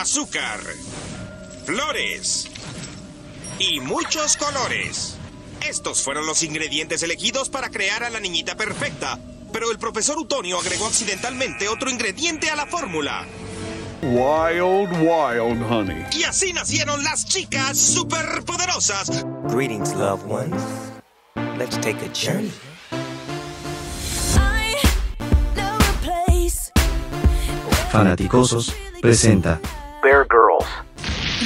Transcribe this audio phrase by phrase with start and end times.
[0.00, 0.60] azúcar,
[1.64, 2.48] flores
[3.58, 5.16] y muchos colores.
[5.66, 9.18] Estos fueron los ingredientes elegidos para crear a la niñita perfecta,
[9.52, 13.26] pero el profesor Utonio agregó accidentalmente otro ingrediente a la fórmula.
[14.02, 16.04] Wild, wild honey.
[16.12, 19.24] Y así nacieron las chicas superpoderosas.
[19.48, 20.62] Greetings, loved ones.
[21.58, 22.52] Let's take a journey.
[24.36, 24.76] I
[25.54, 26.70] know a place
[27.90, 29.60] Fanaticosos presenta
[30.02, 30.66] Bear Girls.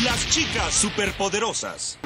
[0.04, 1.98] Las chicas superpoderosas.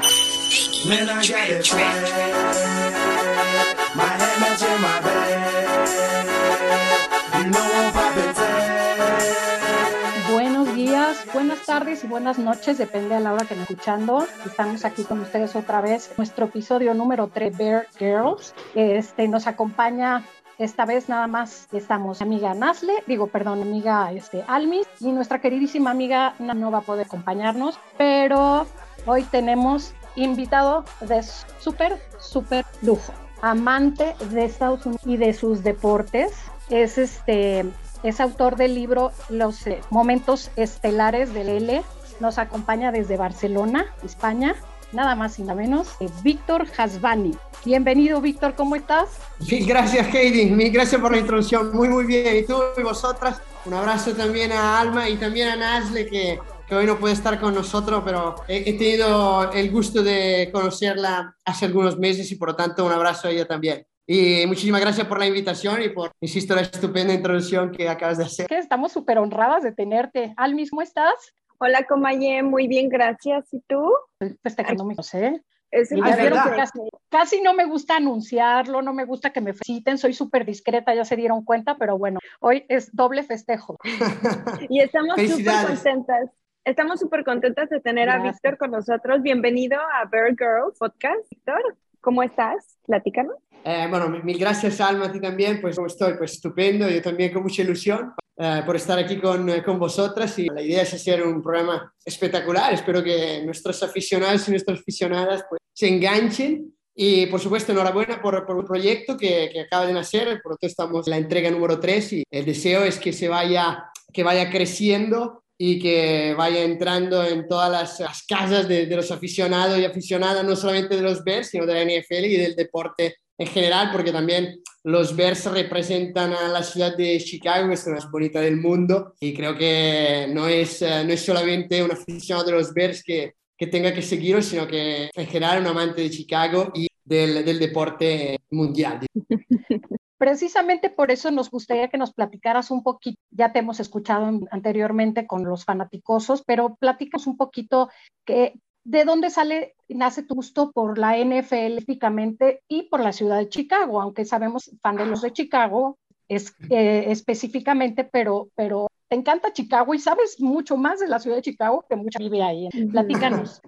[10.32, 14.26] Buenos días, buenas tardes y buenas noches, depende a la hora que nos escuchando.
[14.44, 18.54] Estamos aquí con ustedes otra vez, nuestro episodio número 3, Bear Girls.
[18.74, 20.24] Este, nos acompaña
[20.58, 25.90] esta vez nada más estamos amiga Nasle, digo, perdón, amiga este, Almis y nuestra queridísima
[25.90, 28.66] amiga no, va a poder acompañarnos, pero
[29.06, 31.22] hoy tenemos invitado de
[31.58, 36.32] súper, súper lujo, amante de Estados Unidos y de sus deportes.
[36.70, 37.66] Es este
[38.02, 41.82] es autor del libro Los eh, Momentos Estelares del L.
[42.20, 44.54] Nos acompaña desde Barcelona, España,
[44.94, 47.36] nada más y nada menos, eh, Víctor Hasbani.
[47.64, 49.18] Bienvenido, Víctor, ¿cómo estás?
[49.50, 50.46] Mil gracias, Heidi.
[50.46, 51.74] Mil gracias por la introducción.
[51.74, 52.36] Muy, muy bien.
[52.36, 56.74] Y tú y vosotras, un abrazo también a Alma y también a Nasle, que, que
[56.74, 61.64] hoy no puede estar con nosotros, pero he, he tenido el gusto de conocerla hace
[61.64, 63.86] algunos meses y por lo tanto un abrazo a ella también.
[64.06, 68.24] Y muchísimas gracias por la invitación y por, insisto, la estupenda introducción que acabas de
[68.24, 68.46] hacer.
[68.52, 70.34] Estamos súper honradas de tenerte.
[70.36, 71.14] Almis, ¿cómo estás?
[71.58, 73.52] Hola, Comaye, muy bien, gracias.
[73.52, 73.92] ¿Y tú?
[74.18, 75.42] Estoy festejando mi José.
[75.70, 79.98] Es Y el casi, casi no me gusta anunciarlo, no me gusta que me feliciten,
[79.98, 83.76] soy súper discreta, ya se dieron cuenta, pero bueno, hoy es doble festejo.
[84.68, 86.30] Y estamos súper contentas.
[86.64, 88.34] Estamos súper contentas de tener a Gracias.
[88.34, 89.22] Víctor con nosotros.
[89.22, 91.28] Bienvenido a Bear Girl Podcast.
[91.28, 92.78] Víctor, ¿cómo estás?
[92.86, 93.36] Platícanos.
[93.64, 95.60] Eh, bueno, mil gracias, Alma, a ti también.
[95.60, 96.14] Pues, ¿cómo estoy?
[96.16, 96.88] Pues estupendo.
[96.88, 100.38] Yo también con mucha ilusión eh, por estar aquí con, eh, con vosotras.
[100.38, 102.72] Y la idea es hacer un programa espectacular.
[102.72, 106.74] Espero que nuestros aficionados y nuestras aficionadas pues, se enganchen.
[106.96, 110.40] Y, por supuesto, enhorabuena por, por el proyecto que, que acaba de nacer.
[110.42, 113.28] Por lo tanto, estamos en la entrega número 3 y el deseo es que se
[113.28, 118.96] vaya, que vaya creciendo y que vaya entrando en todas las, las casas de, de
[118.96, 122.56] los aficionados y aficionadas, no solamente de los Bears, sino de la NFL y del
[122.56, 127.86] deporte en general, porque también los Bears representan a la ciudad de Chicago, que es
[127.86, 131.90] la más bonita del mundo, y creo que no es, eh, no es solamente un
[131.90, 136.02] aficionado de los Bears que, que tenga que seguirlos, sino que en general un amante
[136.02, 139.00] de Chicago y del, del deporte mundial.
[140.18, 144.46] Precisamente por eso nos gustaría que nos platicaras un poquito, ya te hemos escuchado en-
[144.50, 147.90] anteriormente con los fanaticosos, pero platicas un poquito
[148.24, 153.38] que, de dónde sale, nace tu gusto por la NFL específicamente y por la ciudad
[153.38, 159.16] de Chicago, aunque sabemos fan de los de Chicago es, eh, específicamente, pero, pero te
[159.16, 162.68] encanta Chicago y sabes mucho más de la ciudad de Chicago que mucha vive ahí.
[162.90, 163.60] Platícanos.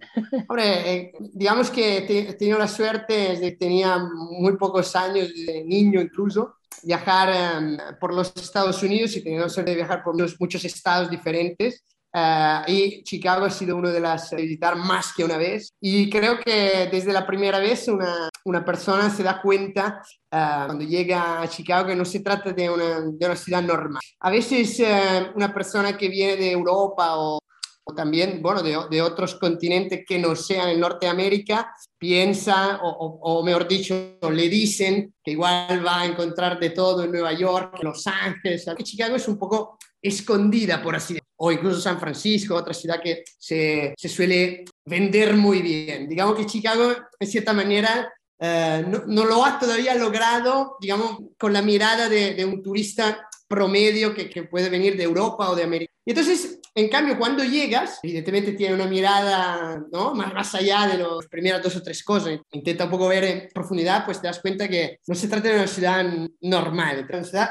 [0.49, 5.29] Hombre, eh, digamos que te- he tenido la suerte desde que tenía muy pocos años,
[5.47, 9.77] de niño incluso, viajar eh, por los Estados Unidos y he tenido la suerte de
[9.77, 11.85] viajar por muchos, muchos estados diferentes.
[12.19, 15.69] Eh, y Chicago ha sido uno de las de visitar más que una vez.
[15.81, 20.01] Y creo que desde la primera vez una, una persona se da cuenta
[20.31, 24.01] eh, cuando llega a Chicago que no se trata de una, de una ciudad normal.
[24.21, 27.39] A veces eh, una persona que viene de Europa o
[27.95, 33.45] también, bueno, de, de otros continentes que no sean en Norteamérica, piensa, o, o- o
[33.45, 33.95] mejor dicho,
[34.33, 38.67] le dicen que igual va a encontrar de todo en Nueva York, en Los Ángeles,
[38.83, 43.25] Chicago es un poco escondida, por así decirlo, o incluso San Francisco, otra ciudad que
[43.39, 46.09] se, se suele vender muy bien.
[46.09, 51.53] Digamos que Chicago, en cierta manera, eh, no, no lo ha todavía logrado, digamos, con
[51.53, 55.63] la mirada de, de un turista promedio que, que puede venir de Europa o de
[55.63, 55.93] América.
[56.05, 60.15] Y entonces, en cambio, cuando llegas, evidentemente tiene una mirada ¿no?
[60.15, 63.49] más, más allá de las primeras dos o tres cosas, intenta un poco ver en
[63.53, 66.05] profundidad, pues te das cuenta que no se trata de una ciudad
[66.41, 67.51] normal, es una ciudad.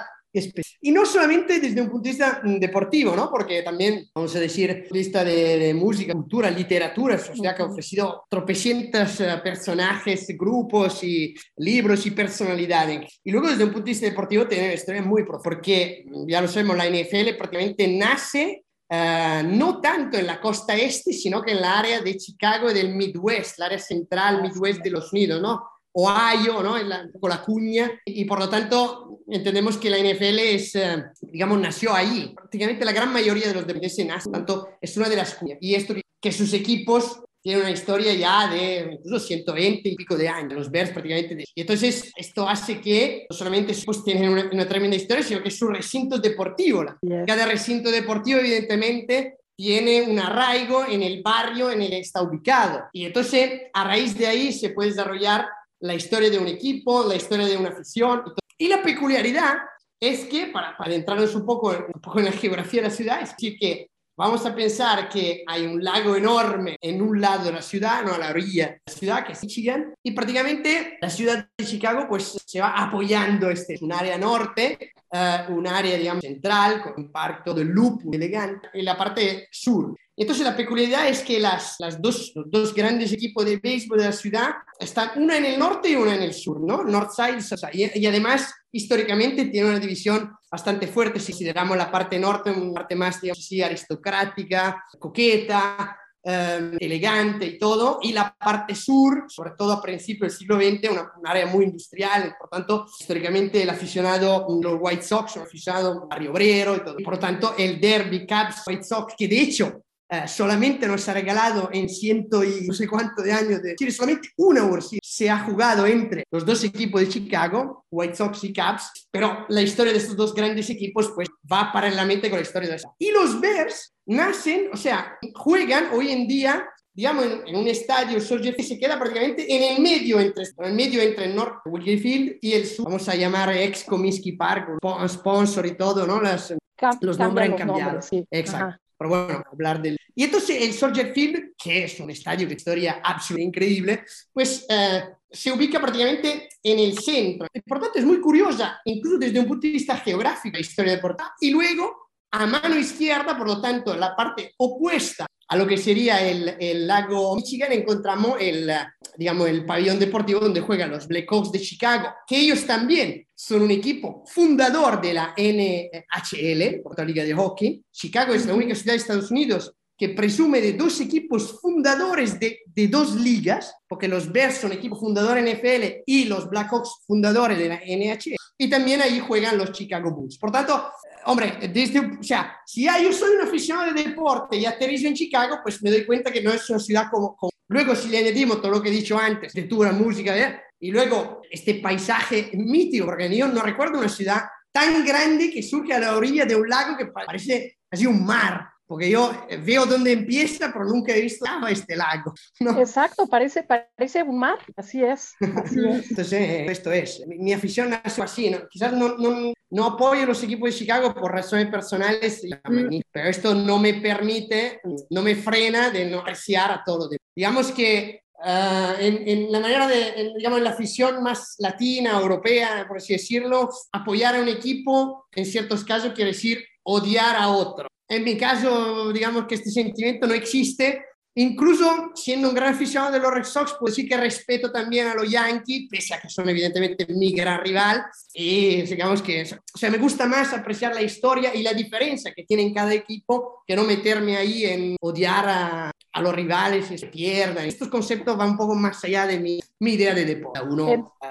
[0.82, 3.30] Y no solamente desde un punto de vista mm, deportivo, ¿no?
[3.30, 8.24] Porque también, vamos a decir, punto de de, música, cultura, literatura, ciudad que ha ofrecido
[8.30, 13.20] tropecientas eh, personajes, grupos y libros y personalidades.
[13.24, 16.28] Y luego desde un punto de vista deportivo tiene una historia muy profunda, porque mm,
[16.28, 21.42] ya lo sabemos, la NFL prácticamente nace eh, no tanto en la costa este, sino
[21.42, 25.12] que en la área de Chicago y del Midwest, la área central, Midwest de los
[25.12, 25.64] Unidos, ¿no?
[25.98, 26.76] Ohio, ¿no?
[26.76, 31.04] Es la, poco la cuña, y por lo tanto entendemos que la NFL es, eh,
[31.22, 32.34] digamos, nació ahí.
[32.36, 35.58] Prácticamente la gran mayoría de los deportes nacen, tanto es una de las cuñas.
[35.62, 40.28] Y esto que sus equipos tienen una historia ya de incluso 120 y pico de
[40.28, 41.36] años, los Bears prácticamente.
[41.36, 41.46] De...
[41.56, 45.52] Y entonces esto hace que no solamente pues, tienen una, una, tremenda historia, sino que
[45.52, 46.84] su recinto deportivo.
[47.26, 52.86] Cada recinto deportivo evidentemente tiene un arraigo en el barrio en el que está ubicado.
[52.92, 55.46] Y entonces a raíz de ahí se puede desarrollar
[55.80, 58.24] la historia de un equipo, la historia de una afición.
[58.58, 59.56] Y la peculiaridad
[60.00, 63.22] es que, para, para adentrarnos un poco, un poco en la geografía de la ciudad,
[63.22, 67.52] es decir, que Vamos a pensar que hay un lago enorme en un lado de
[67.52, 71.10] la ciudad, no a la orilla de la ciudad, que es Michigan, y prácticamente la
[71.10, 75.98] ciudad de Chicago pues se va apoyando, este es un área norte, uh, un área
[75.98, 79.94] digamos central, con un parque todo loop elegante, en la parte sur.
[80.18, 84.06] Entonces la peculiaridad es que las, las dos, los dos grandes equipos de béisbol de
[84.06, 86.84] la ciudad están una en el norte y una en el sur, ¿no?
[86.84, 87.40] Northside,
[87.74, 92.74] y, y además históricamente tiene una división bastante fuerte si consideramos la parte norte, una
[92.74, 95.98] parte más, digamos así, aristocrática, coqueta,
[96.28, 100.92] eh, elegante y todo, y la parte sur, sobre todo a principios del siglo XX,
[100.92, 106.08] una, un área muy industrial, por tanto, históricamente el aficionado, los White Sox, un aficionado
[106.08, 106.98] barrio obrero y todo.
[107.04, 111.70] Por tanto, el derby Cubs White Sox, que de hecho eh, solamente nos ha regalado
[111.74, 115.40] en ciento y no sé cuánto de años, de, decir, solamente una World se ha
[115.40, 119.98] jugado entre los dos equipos de Chicago, White Sox y Cubs, pero la historia de
[119.98, 122.94] estos dos grandes equipos pues va paralelamente con la historia de esa.
[123.00, 128.22] Y los Bears nacen, o sea, juegan hoy en día digamos, en, en, un estadio,
[128.22, 131.98] Soldier se queda prácticamente en el medio entre, en el medio entre el norte, Wrigley
[131.98, 134.80] Field, y el sur, vamos a llamar ex Comiskey Park,
[135.10, 136.22] sponsor y todo, ¿no?
[136.22, 136.54] Las,
[137.02, 138.02] los nombres han cambiado.
[138.02, 138.26] Sí.
[138.32, 138.66] Exacto.
[138.68, 138.82] Ajá.
[138.98, 139.98] Pero bueno, hablar del...
[140.16, 145.04] Y entonces el Soldier Field, que es un estadio de historia absolutamente increíble, pues eh,
[145.30, 147.48] se ubica prácticamente en el centro.
[147.68, 151.02] Por tanto, es muy curiosa, incluso desde un punto de vista geográfico, la historia de.
[151.42, 152.05] Y luego,
[152.42, 157.36] a mano izquierda, por lo tanto, la parte opuesta a lo que sería el, lago
[157.36, 158.72] Michigan, encontramos el,
[159.16, 163.72] digamos, el pabellón deportivo donde juegan los Blackhawks de Chicago, que ellos también son un
[163.72, 167.84] equipo fundador de la NHL, la Liga de Hockey.
[167.92, 172.60] Chicago es la única ciudad de Estados Unidos que presume de dos equipos fundadores de,
[172.66, 177.70] de dos ligas, porque los Bears son equipo fundador NFL y los Blackhawks fundadores de
[177.70, 180.38] la NHL, y también ahí juegan los Chicago Bulls.
[180.38, 180.92] Por tanto,
[181.26, 185.60] hombre, desde, o sea, si yo soy un aficionado de deporte y aterrizo en Chicago,
[185.62, 187.52] pues me doy cuenta que no es una ciudad como, como...
[187.68, 190.62] Luego, si le añadimos todo lo que he dicho antes, de la música, ¿eh?
[190.80, 194.42] y luego este paisaje mítico, porque yo no recuerdo una ciudad
[194.72, 198.70] tan grande que surge a la orilla de un lago que parece así un mar
[198.88, 199.32] porque yo
[199.64, 202.34] veo dónde empieza, pero nunca he visto ah, este lago.
[202.60, 202.80] ¿no?
[202.80, 205.34] Exacto, parece, parece un mar, así es.
[205.64, 206.10] Así es.
[206.10, 208.68] Entonces, esto es, mi, mi afición nació así, ¿no?
[208.70, 213.00] quizás no, no, no, apoyo los equipos de Chicago por razones personales, mm.
[213.12, 217.10] pero esto no me permite, no me frena de no apreciar a todo.
[217.36, 222.20] Digamos que Uh, en, en, la manera de, en, digamos, en la afición más latina,
[222.20, 227.50] europea, por así decirlo, apoyar a un equipo, en ciertos casos, quiere decir odiar a
[227.50, 227.88] otro.
[228.08, 231.04] En mi caso, digamos que este sentimiento no existe.
[231.38, 235.16] Incluso siendo un gran aficionado de los Red Sox, pues sí que respeto también a
[235.16, 238.06] los Yankees, pese a que son evidentemente mi gran rival.
[238.34, 242.46] Y digamos que, o sea, me gusta más apreciar la historia y la diferencia que
[242.46, 247.08] tiene cada equipo que no meterme ahí en odiar a, a los rivales y se
[247.08, 247.66] pierdan.
[247.66, 250.62] Estos conceptos van un poco más allá de mi, mi idea de deporte.
[250.62, 251.28] Uno sí,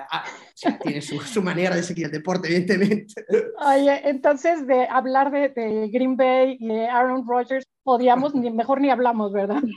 [0.83, 3.25] tiene su, su, manera de seguir el deporte, evidentemente.
[3.59, 8.81] Oye, entonces de hablar de, de Green Bay y de Aaron Rodgers, podíamos, ni, mejor
[8.81, 9.63] ni hablamos, ¿verdad?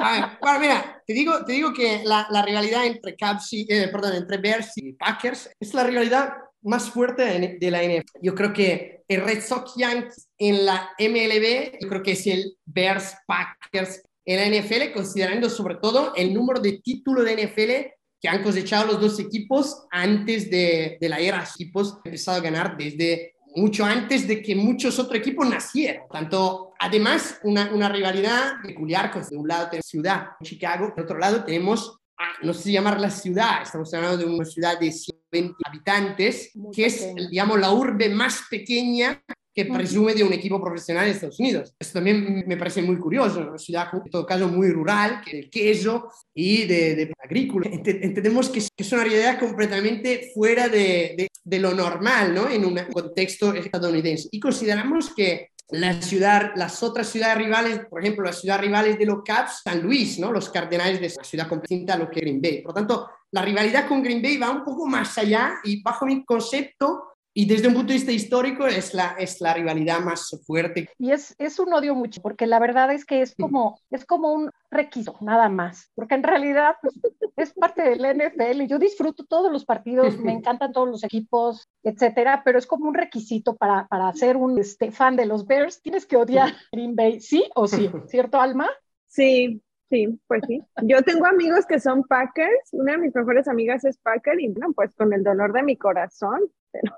[0.00, 3.88] Ah, bueno, mira, te digo, te digo que la, la rivalidad entre Cubs y, eh,
[3.88, 8.20] perdón, entre Bears y Packers es la rivalidad más fuerte de la NFL.
[8.22, 12.56] Yo creo que el Red Sox Yankees en la MLB, yo creo que es el
[12.64, 18.28] Bears Packers en la NFL, considerando sobre todo el número de títulos de NFL que
[18.28, 21.40] han cosechado los dos equipos antes de, de la era.
[21.40, 26.02] Los equipos han empezado a ganar desde mucho antes de que muchos otros equipos nacieran.
[26.10, 31.18] Tanto, además, una, una rivalidad peculiar, con de un lado tenemos ciudad, Chicago, por otro
[31.18, 34.90] lado tenemos Ah, no sé si llamar la ciudad, estamos hablando de una ciudad de
[34.90, 39.22] 120 habitantes, Muy que es, digamos, la urbe más pequeña
[39.58, 41.74] que presume de un equipo profesional de Estados Unidos.
[41.80, 45.50] Esto también me parece muy curioso, una ciudad en todo caso muy rural, que del
[45.50, 47.68] queso y de, de agrícola.
[47.72, 52.48] Entendemos que es una realidad completamente fuera de, de, de lo normal, ¿no?
[52.48, 54.28] En un contexto estadounidense.
[54.30, 59.06] Y consideramos que la ciudad, las otras ciudades rivales, por ejemplo, las ciudades rivales de
[59.06, 60.30] los Caps, San Luis, ¿no?
[60.30, 62.62] Los Cardenales de la ciudad completamente a lo que Green Bay.
[62.62, 66.06] Por lo tanto, la rivalidad con Green Bay va un poco más allá y bajo
[66.06, 67.02] mi concepto
[67.38, 70.90] y desde un punto de vista histórico es la, es la rivalidad más fuerte.
[70.98, 74.32] Y es, es un odio mucho, porque la verdad es que es como, es como
[74.32, 76.98] un requisito, nada más, porque en realidad pues,
[77.36, 78.66] es parte del NFL.
[78.66, 82.94] Yo disfruto todos los partidos, me encantan todos los equipos, etcétera, pero es como un
[82.94, 85.80] requisito para, para ser un este, fan de los Bears.
[85.80, 88.68] Tienes que odiar Green Bay, sí o sí, ¿cierto, Alma?
[89.06, 90.60] Sí, sí, pues sí.
[90.82, 94.72] Yo tengo amigos que son Packers, una de mis mejores amigas es Packer y bueno,
[94.74, 96.40] pues con el dolor de mi corazón,
[96.72, 96.92] pero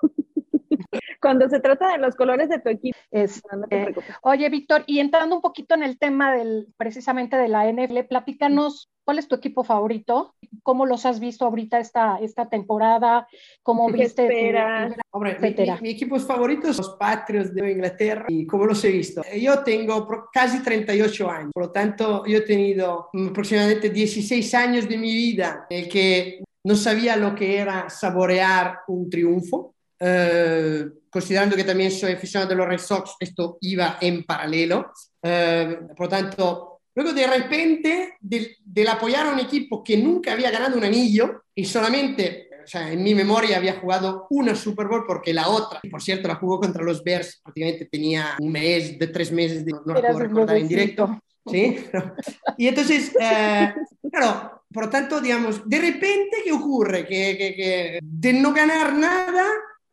[1.20, 2.96] cuando se trata de los colores de tu equipo.
[3.10, 7.68] Es, eh, oye, Víctor, y entrando un poquito en el tema del, precisamente de la
[7.68, 13.26] NFL, platícanos cuál es tu equipo favorito, cómo los has visto ahorita esta, esta temporada,
[13.62, 14.26] cómo ¿Qué viste.
[14.26, 14.92] tu- esperas?
[15.10, 15.74] Hombre, mi, Etcétera.
[15.76, 19.22] mi- mi equipos favoritos son los Patriots de Inglaterra y cómo los he visto.
[19.40, 24.96] Yo tengo casi 38 años, por lo tanto yo he tenido aproximadamente 16 años de
[24.96, 29.74] mi vida en el que no sabía lo que era saborear un triunfo.
[30.02, 34.92] Eh, considerando que también soy aficionado de los Red Sox, esto iba en paralelo.
[35.22, 40.32] Eh, por lo tanto, luego de repente, del, del apoyar a un equipo que nunca
[40.32, 44.86] había ganado un anillo y solamente, o sea, en mi memoria había jugado una Super
[44.86, 48.98] Bowl porque la otra, por cierto, la jugó contra los Bears, prácticamente tenía un mes,
[48.98, 51.20] de tres meses, de, no la puedo recordar en directo.
[51.46, 51.84] ¿sí?
[52.56, 53.74] Y entonces, eh,
[54.10, 57.06] claro, por lo tanto, digamos, de repente, ¿qué ocurre?
[57.06, 59.46] Que, que, que de no ganar nada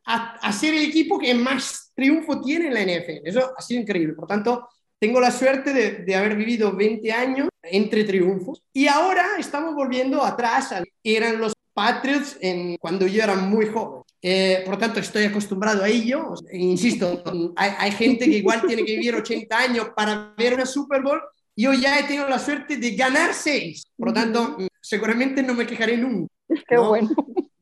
[0.07, 3.27] a, a ser el equipo que más triunfo tiene en la NFL.
[3.27, 4.13] Eso ha sido increíble.
[4.13, 4.67] Por tanto,
[4.99, 10.23] tengo la suerte de, de haber vivido 20 años entre triunfos y ahora estamos volviendo
[10.23, 10.73] atrás.
[11.03, 14.01] Eran los Patriots en, cuando yo era muy joven.
[14.19, 16.33] Eh, por tanto, estoy acostumbrado a ello.
[16.51, 17.23] Insisto,
[17.55, 21.21] hay, hay gente que igual tiene que vivir 80 años para ver una Super Bowl.
[21.55, 23.83] Yo ya he tenido la suerte de ganar seis.
[23.95, 26.33] Por lo tanto, seguramente no me quejaré nunca.
[26.47, 26.89] Qué ¿no?
[26.89, 27.09] bueno.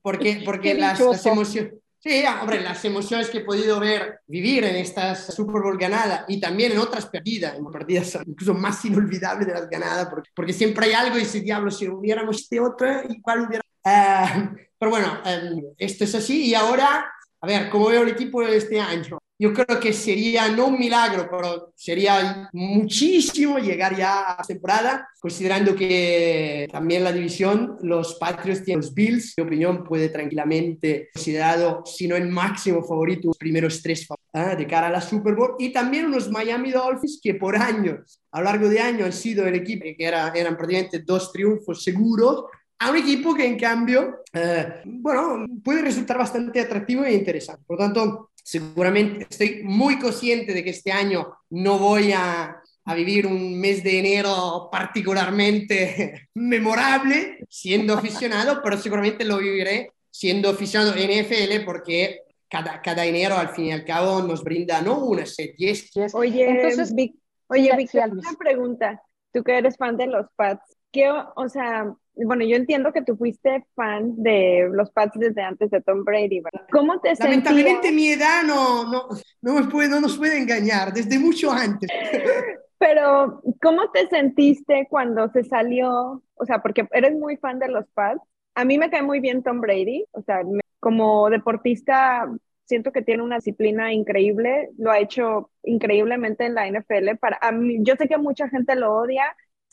[0.02, 1.74] Porque, porque Qué las, las emociones...
[2.08, 6.40] Sí, hombre, las emociones que he podido ver, vivir en estas Super Bowl ganadas y
[6.40, 10.86] también en otras perdidas, en partidas incluso más inolvidables de las ganadas, porque, porque siempre
[10.86, 13.64] hay algo y ese diablo, si hubiéramos este otro, igual hubiera...
[13.84, 18.46] Ah, pero bueno, eh, esto es así y ahora, a ver, ¿cómo veo el equipo
[18.46, 19.18] de este año?
[19.38, 25.76] Yo creo que sería no un milagro, pero sería muchísimo llegar ya a temporada, considerando
[25.76, 32.08] que también la división, los Patriots tienen los Bills, mi opinión puede tranquilamente considerado, si
[32.08, 34.56] no el máximo favorito, los primeros tres ¿eh?
[34.58, 38.40] de cara a la Super Bowl, y también unos Miami Dolphins que por años, a
[38.40, 42.46] lo largo de años, han sido el equipo que era, eran prácticamente dos triunfos seguros,
[42.80, 47.64] a un equipo que en cambio, eh, bueno, puede resultar bastante atractivo e interesante.
[47.66, 52.94] Por lo tanto, seguramente estoy muy consciente de que este año no voy a, a
[52.96, 60.94] vivir un mes de enero particularmente memorable siendo aficionado, pero seguramente lo viviré siendo aficionado
[60.94, 65.50] NFL porque cada, cada enero al fin y al cabo nos brinda no una, sed,
[65.58, 65.90] diez.
[65.92, 66.14] Yes.
[66.14, 67.16] Oye, Entonces, Vic-
[67.48, 67.94] oye, Alvis.
[67.96, 69.02] una pregunta.
[69.34, 73.16] Tú que eres fan de los Pats, ¿qué, o sea, bueno, yo entiendo que tú
[73.18, 76.68] fuiste fan de los Pats desde antes de Tom Brady, ¿verdad?
[76.72, 77.94] ¿Cómo te Lamentablemente sentías?
[77.94, 79.08] mi edad no, no,
[79.42, 81.90] no, nos puede, no nos puede engañar, desde mucho antes.
[82.78, 86.22] Pero, ¿cómo te sentiste cuando se salió?
[86.36, 88.22] O sea, porque eres muy fan de los Pats.
[88.56, 90.06] A mí me cae muy bien Tom Brady.
[90.12, 92.28] O sea, me- como deportista,
[92.66, 94.70] siento que tiene una disciplina increíble.
[94.78, 97.18] Lo ha hecho increíblemente en la NFL.
[97.18, 99.24] Para, a mí, yo sé que mucha gente lo odia.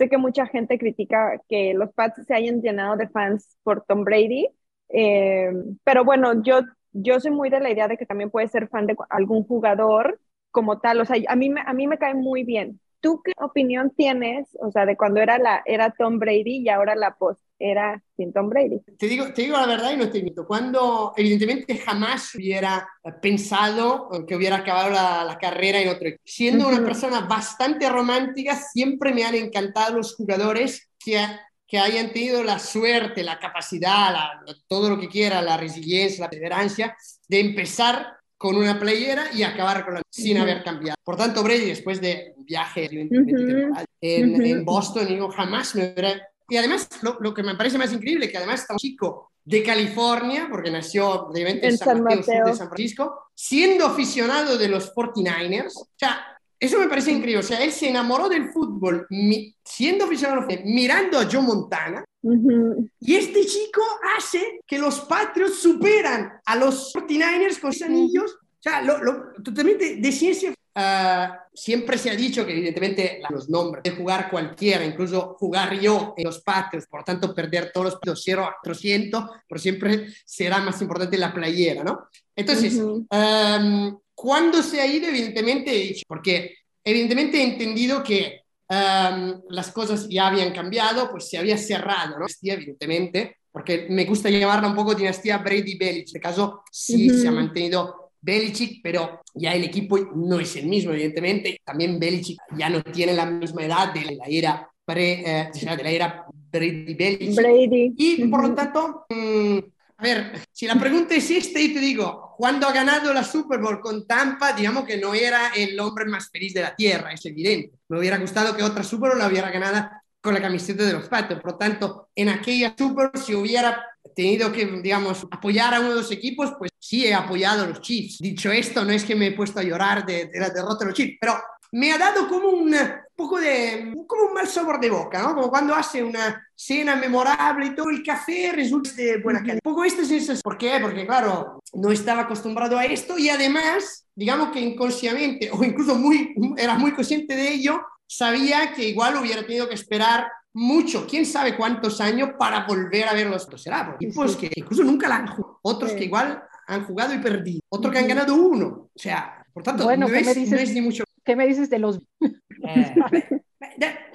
[0.02, 4.02] Sé que mucha gente critica que los Pats se hayan llenado de fans por Tom
[4.02, 4.48] Brady.
[4.88, 5.52] Eh,
[5.84, 8.88] pero bueno, yo, yo soy muy de la idea de que también puedes ser fan
[8.88, 11.00] de algún jugador como tal.
[11.00, 12.80] O sea, a mí, a mí me cae muy bien.
[12.98, 16.96] ¿Tú qué opinión tienes, o sea, de cuando era, la, era Tom Brady y ahora
[16.96, 18.80] la post era sin Tom Brady?
[18.98, 20.46] Te digo, te digo la verdad y no te miento.
[20.46, 22.88] Cuando evidentemente jamás hubiera
[23.20, 26.22] pensado que hubiera acabado la, la carrera en otro equipo.
[26.24, 26.86] Siendo una Ujú.
[26.86, 31.18] persona bastante romántica, siempre me han encantado los jugadores que,
[31.66, 36.30] que hayan tenido la suerte, la capacidad, la- todo lo que quiera, la resiliencia, la
[36.30, 36.96] perseverancia
[37.28, 40.42] de empezar con una playera y acabar con la, sin Ujú.
[40.42, 40.96] haber cambiado.
[41.04, 43.24] Por tanto, Brady, después de un viaje Ujú.
[43.24, 46.28] temporal en, en Boston, yo jamás me hubiera...
[46.48, 49.62] Y además, lo, lo que me parece más increíble, que además está un chico de
[49.62, 52.56] California, porque nació obviamente en San Mateo, sur de Mateo.
[52.56, 55.72] San Francisco, siendo aficionado de los 49ers.
[55.76, 56.24] O sea,
[56.60, 57.40] eso me parece increíble.
[57.40, 62.88] O sea, él se enamoró del fútbol mi- siendo aficionado, mirando a Joe Montana, Ujú.
[63.00, 63.82] y este chico
[64.16, 68.32] hace que los Patriots superan a los 49ers con sus anillos.
[68.34, 70.54] O sea, lo, lo- totalmente de ciencia.
[70.74, 76.14] Ah, siempre se ha dicho que evidentemente los nombres de jugar cualquiera, incluso jugar yo
[76.16, 80.06] en los patios, por lo tanto perder todos los partidos 0 a 400, pero siempre
[80.24, 82.08] será más importante la playera, ¿no?
[82.34, 83.06] Entonces, Ujú.
[83.10, 85.08] um, ¿cuándo se ha ido?
[85.08, 91.28] Evidentemente, he dicho, porque evidentemente he entendido que um, las cosas ya habían cambiado, pues
[91.28, 92.26] se había cerrado, ¿no?
[92.26, 95.96] Dinastía, evidentemente, porque me gusta llamarla un poco dinastía Brady-Belichick.
[95.96, 100.66] En este caso, sí se ha mantenido Belichick, pero ya el equipo no es el
[100.66, 101.60] mismo, evidentemente.
[101.64, 105.90] También Belichick ya no tiene la misma edad de la era, pre, eh, de la
[105.90, 107.34] era Brady-Belichick.
[107.34, 107.94] Brady.
[107.96, 109.58] Y por lo tanto, mm,
[109.96, 113.60] a ver, si la pregunta es esta y te digo, cuando ha ganado la Super
[113.60, 117.24] Bowl con Tampa, digamos que no era el hombre más feliz de la tierra, es
[117.26, 117.78] evidente.
[117.88, 119.88] Me hubiera gustado que otra Super Bowl la hubiera ganado
[120.20, 121.40] con la camiseta de los Patos.
[121.40, 123.84] Por lo tanto, en aquella Super Bowl, si hubiera
[124.14, 127.80] tenido que, digamos, apoyar a uno de los equipos, pues sí he apoyado a los
[127.80, 128.18] Chiefs.
[128.18, 130.86] Dicho esto, no es que me he puesto a llorar de, de la derrota de
[130.86, 131.34] los Chiefs, pero
[131.72, 132.74] me ha dado como un
[133.16, 135.34] poco de, como un mal sabor de boca, ¿no?
[135.34, 139.60] Como cuando hace una cena memorable y todo el café resulta de buena calidad.
[139.64, 140.40] Un poco esta sensación.
[140.42, 140.78] ¿Por qué?
[140.82, 146.34] Porque, claro, no estaba acostumbrado a esto y además, digamos que inconscientemente, o incluso muy,
[146.58, 151.56] era muy consciente de ello, sabía que igual hubiera tenido que esperar mucho, quién sabe
[151.56, 155.58] cuántos años para volver a ver los será, equipos que incluso nunca la han jugado,
[155.62, 159.62] otros que igual han jugado y perdido, otros que han ganado uno, o sea, por
[159.62, 160.52] tanto, Bueno, no, ¿qué es, me dices?
[160.52, 162.00] no es ni mucho ¿Qué me dices de los...
[162.20, 162.94] eh,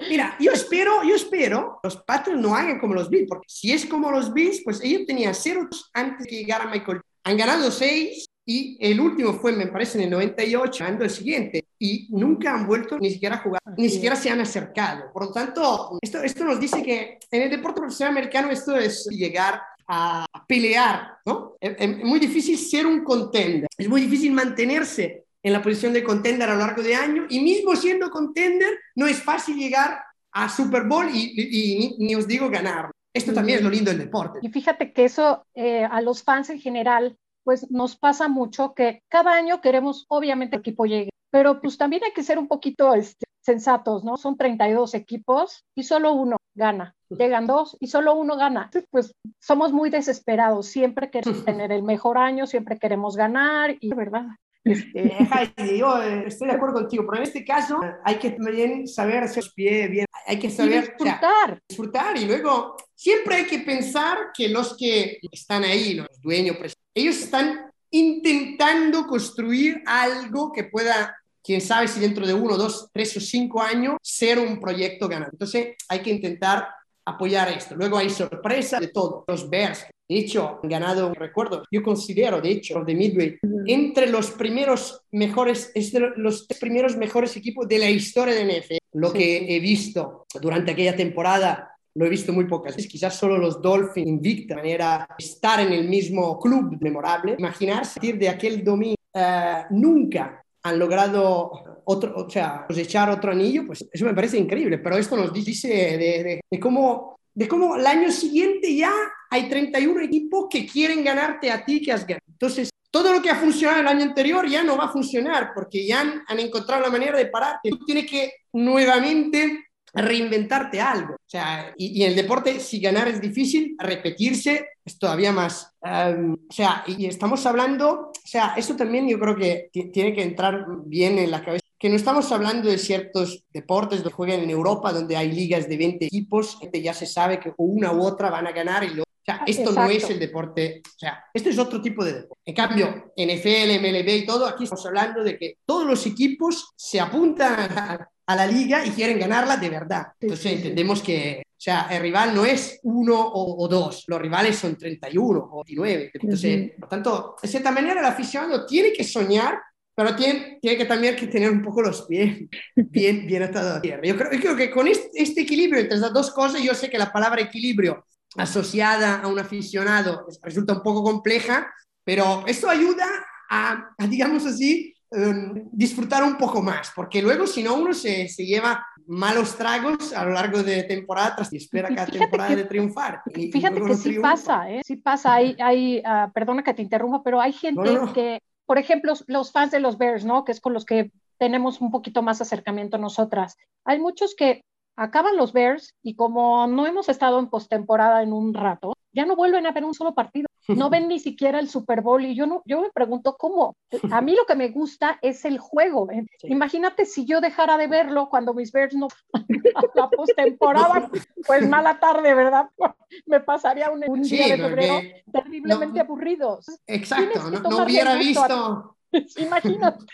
[0.08, 3.84] Mira, yo espero, yo espero los Patriots no hagan como los Bills, porque si es
[3.86, 7.00] como los Bills, pues ellos tenían cero antes de que llegara Michael.
[7.24, 11.66] Han ganado seis y el último fue, me parece, en el 98, ganando el siguiente.
[11.80, 15.12] Y nunca han vuelto ni siquiera a jugar, ni Así siquiera se han acercado.
[15.12, 19.06] Por lo tanto, esto, esto nos dice que en el deporte profesional americano esto es
[19.10, 21.54] llegar a pelear, ¿no?
[21.60, 26.02] Es, es muy difícil ser un contender, es muy difícil mantenerse en la posición de
[26.02, 30.00] contender a lo largo de año y mismo siendo contender no es fácil llegar
[30.32, 32.90] a Super Bowl y, y- y ni, ni os digo ganar.
[33.14, 34.40] Esto también es lo lindo del deporte.
[34.42, 39.02] Y fíjate que eso eh, a los fans en general, pues nos pasa mucho que
[39.08, 42.94] cada año queremos, obviamente, el equipo llegue, pero pues también hay que ser un poquito
[42.94, 44.16] este, sensatos, ¿no?
[44.16, 46.94] Son 32 equipos y solo uno gana.
[47.10, 48.70] Llegan dos y solo uno gana.
[48.90, 54.26] Pues somos muy desesperados, siempre queremos tener el mejor año, siempre queremos ganar y, ¿verdad?
[54.64, 58.86] Este, Heidi, yo eh, estoy de acuerdo contigo, pero en este caso hay que también
[58.86, 61.62] saber hacer los pies bien, hay que y saber o sea, disfrutar.
[61.68, 66.74] disfrutar y luego siempre hay que pensar que los que están ahí, los dueños, pres-
[66.92, 71.16] ellos están intentando construir algo que pueda,
[71.48, 75.32] quién sabe si dentro de uno, dos, tres o cinco años, ser un proyecto ganador.
[75.32, 76.68] Entonces hay que intentar
[77.06, 77.74] apoyar esto.
[77.74, 79.24] Luego hay sorpresa de todo.
[79.26, 84.32] Los Bears, de hecho, han ganado, recuerdo, yo considero, de hecho, de Midway, entre los
[84.32, 88.76] primeros mejores, es de los primeros mejores equipos de la historia de NFL.
[88.92, 93.38] Lo que he visto durante aquella temporada lo he visto muy pocas veces, quizás solo
[93.38, 97.36] los Dolphins invicta, de manera estar en el mismo club memorable.
[97.38, 103.32] Imaginarse a partir de aquel domingo, eh, nunca han logrado otro, o sea, cosechar otro
[103.32, 107.48] anillo, pues eso me parece increíble, pero esto nos dice de, de, de cómo, de
[107.48, 108.92] cómo el año siguiente ya
[109.30, 112.24] hay 31 equipos que quieren ganarte a ti que has ganado.
[112.28, 115.86] Entonces, todo lo que ha funcionado el año anterior ya no va a funcionar porque
[115.86, 117.70] ya han, han encontrado la manera de pararte.
[117.70, 121.14] Tú tienes que nuevamente reinventarte algo.
[121.14, 125.74] O sea, y, el deporte, si ganar es difícil, repetirse es todavía más.
[125.82, 130.22] Um, o sea, y estamos hablando, o sea, eso también yo creo que tiene que
[130.22, 131.64] entrar bien en la cabeza.
[131.78, 135.76] Que no estamos hablando de ciertos deportes que juegan en Europa, donde hay ligas de
[135.76, 139.30] 20 equipos, ya se sabe que una u otra van a ganar y luego o
[139.30, 139.80] sea, esto Exacto.
[139.82, 142.42] no es el deporte, o sea, esto es otro tipo de deporte.
[142.46, 146.98] En cambio, NFL, MLB y todo, aquí estamos hablando de que todos los equipos se
[146.98, 150.06] apuntan a, a la liga y quieren ganarla de verdad.
[150.18, 154.56] Entonces entendemos que, o sea, el rival no es uno o, o dos, los rivales
[154.56, 156.10] son 31 o 29.
[156.14, 156.80] Entonces, uh -huh.
[156.80, 159.58] por tanto, de cierta manera el aficionado tiene que soñar
[159.98, 163.80] pero tiene, tiene que también que tener un poco los pies bien, bien atados a
[163.80, 164.00] tierra.
[164.04, 166.88] Yo creo, yo creo que con este, este, equilibrio entre las dos cosas, yo sé
[166.88, 171.72] que la palabra equilibrio asociada a un aficionado resulta un poco compleja,
[172.04, 173.06] pero esto ayuda
[173.50, 178.28] a, a digamos así, um, disfrutar un poco más, porque luego si no uno se,
[178.28, 182.56] se, lleva malos tragos a lo largo de temporada tras y espera cada temporada que,
[182.56, 183.22] de triunfar.
[183.34, 184.30] Y, fíjate y que no sí triunfa.
[184.30, 184.82] pasa, ¿eh?
[184.84, 188.12] sí pasa, hay, hay uh, perdona que te interrumpa, pero hay gente no, no.
[188.12, 190.44] que por ejemplo, los fans de los Bears, ¿no?
[190.44, 193.56] Que es con los que tenemos un poquito más acercamiento nosotras.
[193.86, 194.62] Hay muchos que
[194.98, 199.36] acaban los Bears y como no hemos estado en postemporada en un rato, ya no
[199.36, 200.46] vuelven a ver un solo partido.
[200.68, 203.74] no ven ni siquiera el Super Bowl y yo no, yo me pregunto cómo.
[204.10, 206.10] A mí lo que me gusta es el juego.
[206.10, 206.26] ¿eh?
[206.40, 206.48] Sí.
[206.50, 209.08] Imagínate si yo dejara de verlo cuando mis Bears no
[209.94, 211.10] la postemporada,
[211.46, 212.66] pues mala tarde, ¿verdad?
[213.26, 215.00] Me pasaría un, un Sí, día de febrero
[215.32, 216.66] terriblemente no- aburridos.
[216.86, 218.96] Exacto, no, hubiera a- visto,
[219.38, 220.04] Imagínate,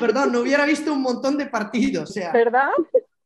[0.00, 2.70] perdón, no hubiera visto un montón de partidos, o sea, ¿verdad?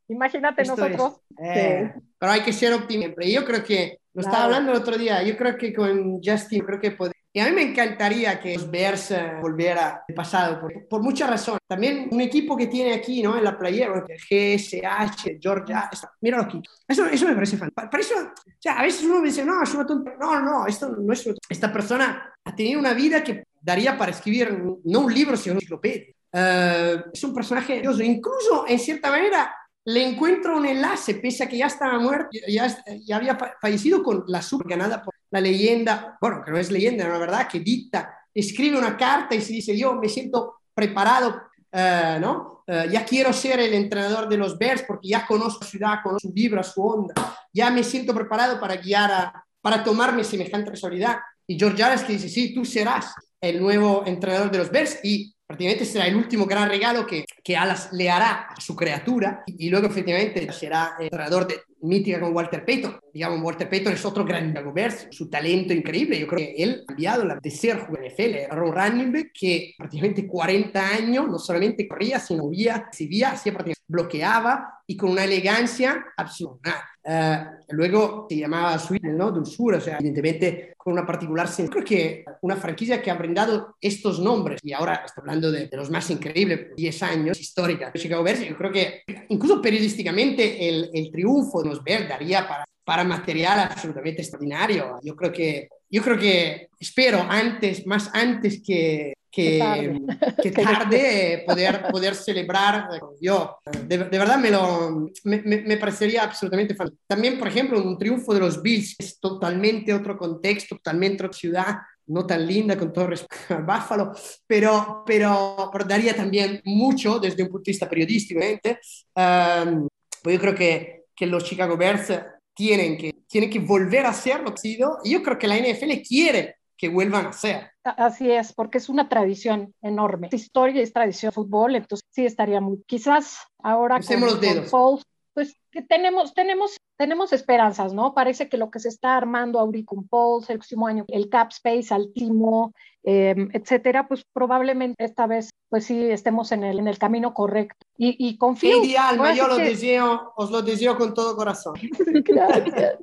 [0.08, 1.20] Imagínate Esto nosotros.
[1.42, 3.24] eh, pero hay que ser optimista.
[3.24, 4.54] Y yo creo que, lo estaba Claro.
[4.56, 7.52] hablando el otro día, yo creo que con Justin, creo que pod- y a mí
[7.52, 11.60] me encantaría que los Bears eh, volviera al pasado, por, por muchas razones.
[11.66, 13.38] También un equipo que tiene aquí, ¿no?
[13.38, 15.88] En la playera, GSH, Georgia,
[16.20, 16.60] míralo aquí.
[16.86, 17.90] Eso, eso me parece fantástico.
[17.90, 20.18] Por eso, o sea, a veces uno dice, no, es una tontería.
[20.20, 21.36] No, no, esto no es una.
[21.48, 24.52] Esta persona ha tenido una vida que daría para escribir
[24.84, 26.14] no un libro, sino una enciclopedia.
[26.34, 31.58] Eh, es un personaje, incluso en cierta manera le encuentro un enlace, pese a que
[31.58, 32.66] ya estaba muerto, ya,
[33.04, 36.70] ya había fa- fallecido con la sub ganada por la leyenda, bueno, que no es
[36.70, 41.42] leyenda, la verdad, que dicta, escribe una carta y se dice, yo me siento preparado,
[41.72, 42.62] eh, ¿no?
[42.66, 46.28] Eh, ya quiero ser el entrenador de los Bears porque ya conozco la ciudad, conozco
[46.28, 47.14] su vibra, su onda,
[47.52, 51.18] ya me siento preparado para guiar, a, para tomarme semejante responsabilidad.
[51.46, 55.31] Y George Arias que dice, sí, tú serás el nuevo entrenador de los Bears y
[55.52, 59.68] prácticamente será el último gran regalo que, que Alas le hará a su criatura y,
[59.68, 62.98] luego efectivamente será entrenador de mítica con Walter Payton.
[63.12, 66.18] Digamos, Walter Payton es otro gran Bears, su talento increíble.
[66.18, 68.34] Yo creo que él ha cambiado la de ser NFL.
[68.36, 73.52] Era un running back que prácticamente 40 años no solamente corría, sino movía, recibía, hacía
[73.52, 76.88] prácticamente, bloqueaba y con una elegancia absoluta.
[77.04, 79.30] Eh, luego se llamaba Sweden, ¿no?
[79.30, 83.76] Dulzura, o sea, evidentemente con una particular sen- Creo que una franquicia que ha brindado
[83.80, 88.22] estos nombres, y ahora está hablando de, de los más increíbles, 10 años, histórica Chicago
[88.22, 93.04] Bears, yo creo que incluso periodísticamente el, el triunfo de los Bears daría para, para
[93.04, 94.98] material absolutamente extraordinario.
[95.02, 100.00] Yo creo que, yo creo que espero antes, más antes que, Que tarde.
[100.42, 102.88] que tarde eh, poder, poder celebrar.
[102.94, 107.04] eh, Yo, de, de verdad, me, lo, me, me- parecería absolutamente fantástico.
[107.06, 111.76] También, por ejemplo, un triunfo de los Bills es totalmente otro contexto, totalmente otra ciudad,
[112.06, 114.12] no tan linda con todo respeto al Buffalo,
[114.46, 118.80] pero, pero, pero daría también mucho desde un punto de vista periodístico, obviamente.
[119.14, 119.86] Um,
[120.22, 122.10] pues yo creo que, que los Chicago Bears
[122.54, 125.56] tienen que, tienen que volver a ser lo que sido, y yo creo que la
[125.56, 127.70] NFL quiere que vuelvan a ser.
[127.84, 130.28] Así es, porque es una tradición enorme.
[130.32, 132.82] Es historia es tradición de fútbol, entonces sí estaría muy.
[132.86, 134.68] Quizás ahora Crucemos los dedos.
[134.68, 138.14] Foles, pues que tenemos, tenemos, tenemos esperanzas, ¿no?
[138.14, 141.92] Parece que lo que se está armando con Foles el próximo año, el cap space
[141.94, 142.72] altísimo,
[143.04, 147.86] eh, etcétera, pues probablemente esta vez, pues sí, estemos en el, en el camino correcto.
[147.96, 148.76] Y, y confío.
[148.98, 151.74] Alma, ahora yo lo que- deseo, os lo deseo con todo corazón.
[152.24, 152.98] Gracias.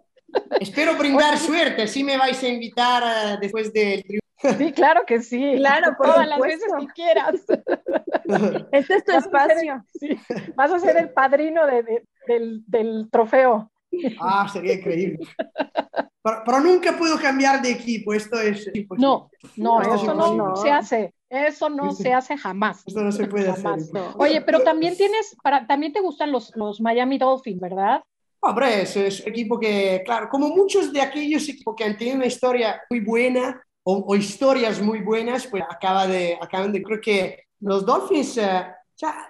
[0.59, 4.25] Espero brindar suerte, si me vais a invitar eh, después del triunfo.
[4.57, 5.55] Sí, claro que sí.
[5.57, 7.35] Claro, por Todas las veces que quieras.
[8.71, 9.85] Este es tu Vas a ser- espacio.
[9.99, 10.19] sí,
[10.55, 13.71] vas a ser el padrino de- de- del, del trofeo.
[14.19, 15.19] Ah, sería increíble.
[16.21, 19.07] Pero, pero nunca puedo cambiar de equipo, esto es imposible.
[19.07, 20.55] No, no, No, eso no, no.
[20.55, 21.13] se hace.
[21.29, 22.83] Eso no se hace jamás.
[22.85, 23.77] Esto no se puede hacer.
[23.93, 24.13] No.
[24.17, 28.01] Oye, pero también tienes, para, también te gustan los, los Miami Dolphins, ¿verdad?
[28.41, 32.17] Hombre, es, es un equipo que, claro, como muchos de aquellos equipos que han tenido
[32.17, 37.01] una historia muy buena o, o historias muy buenas, pues acaba de, acaban de, creo
[37.01, 38.65] que los Dolphins, eh,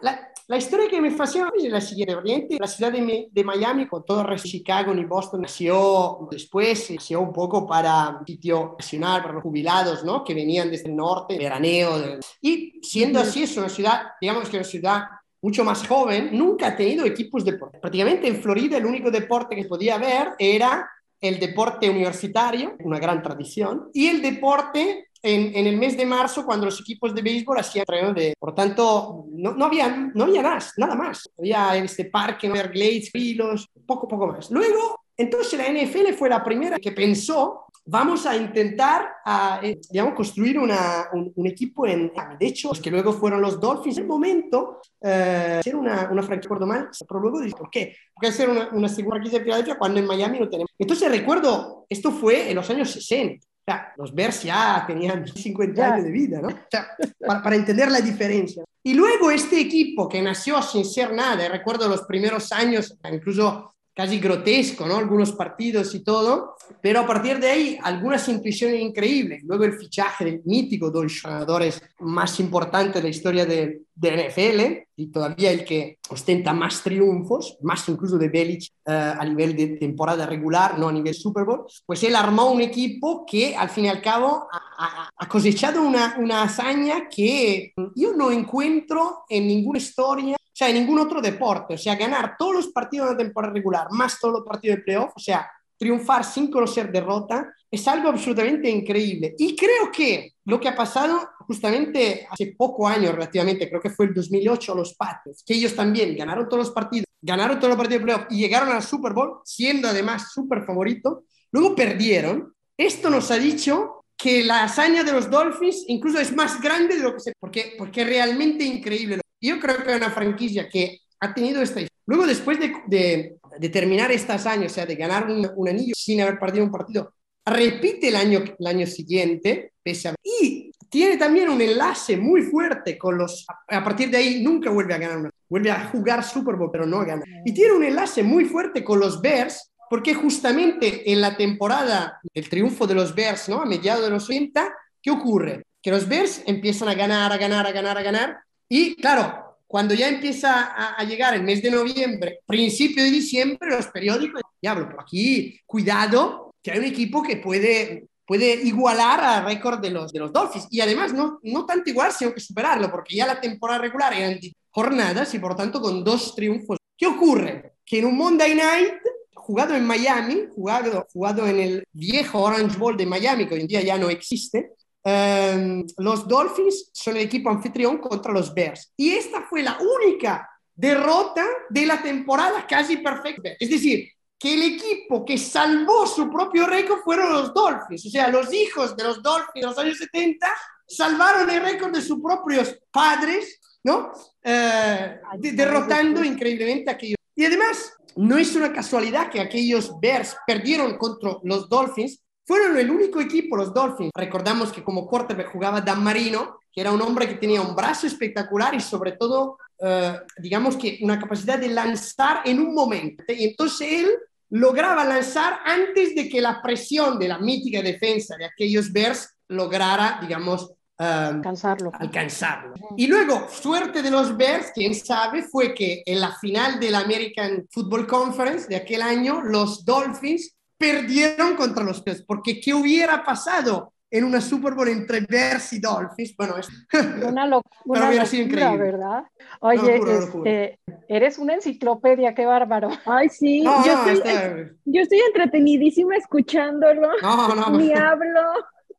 [0.01, 3.87] la, la historia que me fascina es la siguiente, Oriente, la ciudad de, de Miami,
[3.87, 9.35] con todo el Chicago ni Boston, nació después, nació un poco para sitio nacional, para
[9.35, 10.23] los jubilados, ¿no?
[10.23, 14.63] Que venían desde el norte, veraneo, y siendo así, es una ciudad, digamos que una
[14.63, 15.03] ciudad
[15.39, 17.81] mucho más joven, nunca ha tenido equipos deportivos.
[17.81, 20.89] Prácticamente en Florida el único deporte que podía haber era
[21.21, 26.45] el deporte universitario, una gran tradición, y el deporte en, en el mes de marzo
[26.45, 28.33] cuando los equipos de béisbol hacían entreno de...
[28.39, 31.29] Por tanto, no, no, había, no había nada, nada más.
[31.37, 34.49] Había en este parque, no había glades, filos, poco, poco más.
[34.51, 40.13] Luego, entonces la NFL fue la primera que pensó vamos a intentar, a, eh, digamos,
[40.13, 42.11] construir una, un, un, equipo en.
[42.39, 46.21] De hecho, los que luego fueron los Dolphins, en el momento, eh, ser una, una
[46.21, 47.95] franquicia, mal, pero luego dije, ¿por qué?
[48.13, 50.71] Porque hacer una, una segunda franquicia de Filadelfia cuando en Miami no tenemos.
[50.77, 53.45] Entonces recuerdo, esto fue en los años 60.
[53.69, 55.93] O sea, los Bears ya tenían 50 Ya.
[55.93, 56.47] años de vida, ¿no?
[56.47, 56.87] O sea,
[57.25, 58.63] para, para entender la diferencia.
[58.81, 64.17] Y luego este equipo que nació sin ser nada, recuerdo los primeros años, incluso casi
[64.17, 64.95] grotesco, ¿no?
[64.95, 69.43] Algunos partidos y todo, pero a partir de ahí algunas intuiciones increíbles.
[69.43, 74.09] Luego el fichaje del mítico, de los jugadores más importantes de la historia de, de
[74.29, 74.61] NFL
[74.95, 79.67] y todavía el que ostenta más triunfos, más incluso de Belichick eh, a nivel de
[79.75, 83.83] temporada regular, no a nivel Super Bowl, pues él armó un equipo que al fin
[83.85, 89.45] y al cabo ha, ha- ha cosechado una, una hazaña que yo no encuentro en
[89.45, 93.53] ninguna historia, sea, en ningún otro deporte, o sea, ganar todos los partidos de temporada
[93.53, 98.09] regular, más todos los partidos de playoff, o sea, triunfar sin conocer derrota, es algo
[98.09, 99.35] absolutamente increíble.
[99.37, 104.07] Y creo que lo que ha pasado justamente hace poco años relativamente, creo que fue
[104.07, 108.01] el 2008 los Patriots, que ellos también ganaron todos los partidos, ganaron todos los partidos
[108.01, 112.53] de playoff y llegaron al Super Bowl, siendo además súper favorito, luego perdieron.
[112.75, 117.03] Esto nos ha dicho que la hazaña de los Dolphins incluso es más grande de
[117.03, 117.31] lo que se...
[117.39, 119.21] Porque, porque es realmente increíble.
[119.41, 121.81] Yo creo que una franquicia que ha tenido esta...
[122.05, 125.93] Luego, después de, de, de terminar esta hazaña, o sea, de ganar un, un anillo
[125.95, 127.13] sin haber perdido un partido,
[127.45, 130.15] repite el año, el año siguiente, pese a...
[130.23, 133.45] Y tiene también un enlace muy fuerte con los...
[133.67, 135.29] A partir de ahí nunca vuelve a ganar una...
[135.47, 137.23] Vuelve a jugar Super Bowl, pero no gana.
[137.43, 142.47] Y tiene un enlace muy fuerte con los Bears, porque justamente en la temporada del
[142.47, 143.61] triunfo de los Bears, ¿no?
[143.61, 144.71] A mediados de los 80,
[145.01, 145.63] ¿qué ocurre?
[145.81, 148.37] Que los Bears empiezan a ganar, a ganar, a ganar, a ganar,
[148.69, 153.87] y claro, cuando ya empieza a, llegar el mes de noviembre, principio de diciembre, los
[153.87, 159.91] periódicos, diablo, aquí, cuidado, que hay un equipo que puede, puede igualar al récord de
[159.91, 163.27] los, de los Dolphins, y además no, no tanto igual, sino que superarlo, porque ya
[163.27, 164.39] la temporada regular eran
[164.71, 166.77] jornadas y por tanto con dos triunfos.
[166.97, 167.73] ¿Qué ocurre?
[167.85, 168.93] Que en un Monday Night
[169.33, 173.67] jugado en Miami, jugado, jugado en el viejo Orange Bowl de Miami, que hoy en
[173.67, 178.91] día ya no existe, eh, los Dolphins son el equipo anfitrión contra los Bears.
[178.97, 183.49] Y esta fue la única derrota de la temporada casi perfecta.
[183.59, 188.05] Es decir, que el equipo que salvó su propio récord fueron los Dolphins.
[188.05, 190.47] O sea, los hijos de los Dolphins de los años 70
[190.87, 194.11] salvaron el récord de sus propios padres, ¿no?
[194.41, 197.17] Eh, de- derrotando increíblemente a aquellos.
[197.35, 202.21] Y además, no es una casualidad que aquellos Bears perdieron contra los Dolphins.
[202.49, 204.09] Fueron el único equipo, los Dolphins.
[204.15, 208.07] Recordamos que como quarterback jugaba Dan Marino, que era un hombre que tenía un brazo
[208.07, 213.23] espectacular y sobre todo, eh, digamos que una capacidad de lanzar en un momento.
[213.27, 214.07] Y entonces él
[214.49, 220.17] lograba lanzar antes de que la presión de la mítica defensa de aquellos Bears lograra,
[220.19, 221.91] digamos, Alcanzarlo.
[221.93, 222.73] alcanzarlo.
[222.97, 227.01] Y luego, suerte de los Bears, quién sabe, fue que en la final de la
[227.01, 233.23] American Football Conference de aquel año, los Dolphins perdieron contra los Bears, porque ¿qué hubiera
[233.23, 236.35] pasado en una Super Bowl entre Bears y Dolphins?
[236.35, 236.67] Bueno, es
[237.27, 238.91] Una, lo- una hubiera sido locura, increíble.
[238.91, 239.23] ¿verdad?
[239.59, 240.51] Oye, locura, una locura.
[240.51, 242.89] este, eres una enciclopedia, qué bárbaro.
[243.05, 247.09] Ay, sí, No, yo, no, estoy, está- yo estoy entretenidísima escuchándolo.
[247.21, 248.41] no, no, Ni no, hablo.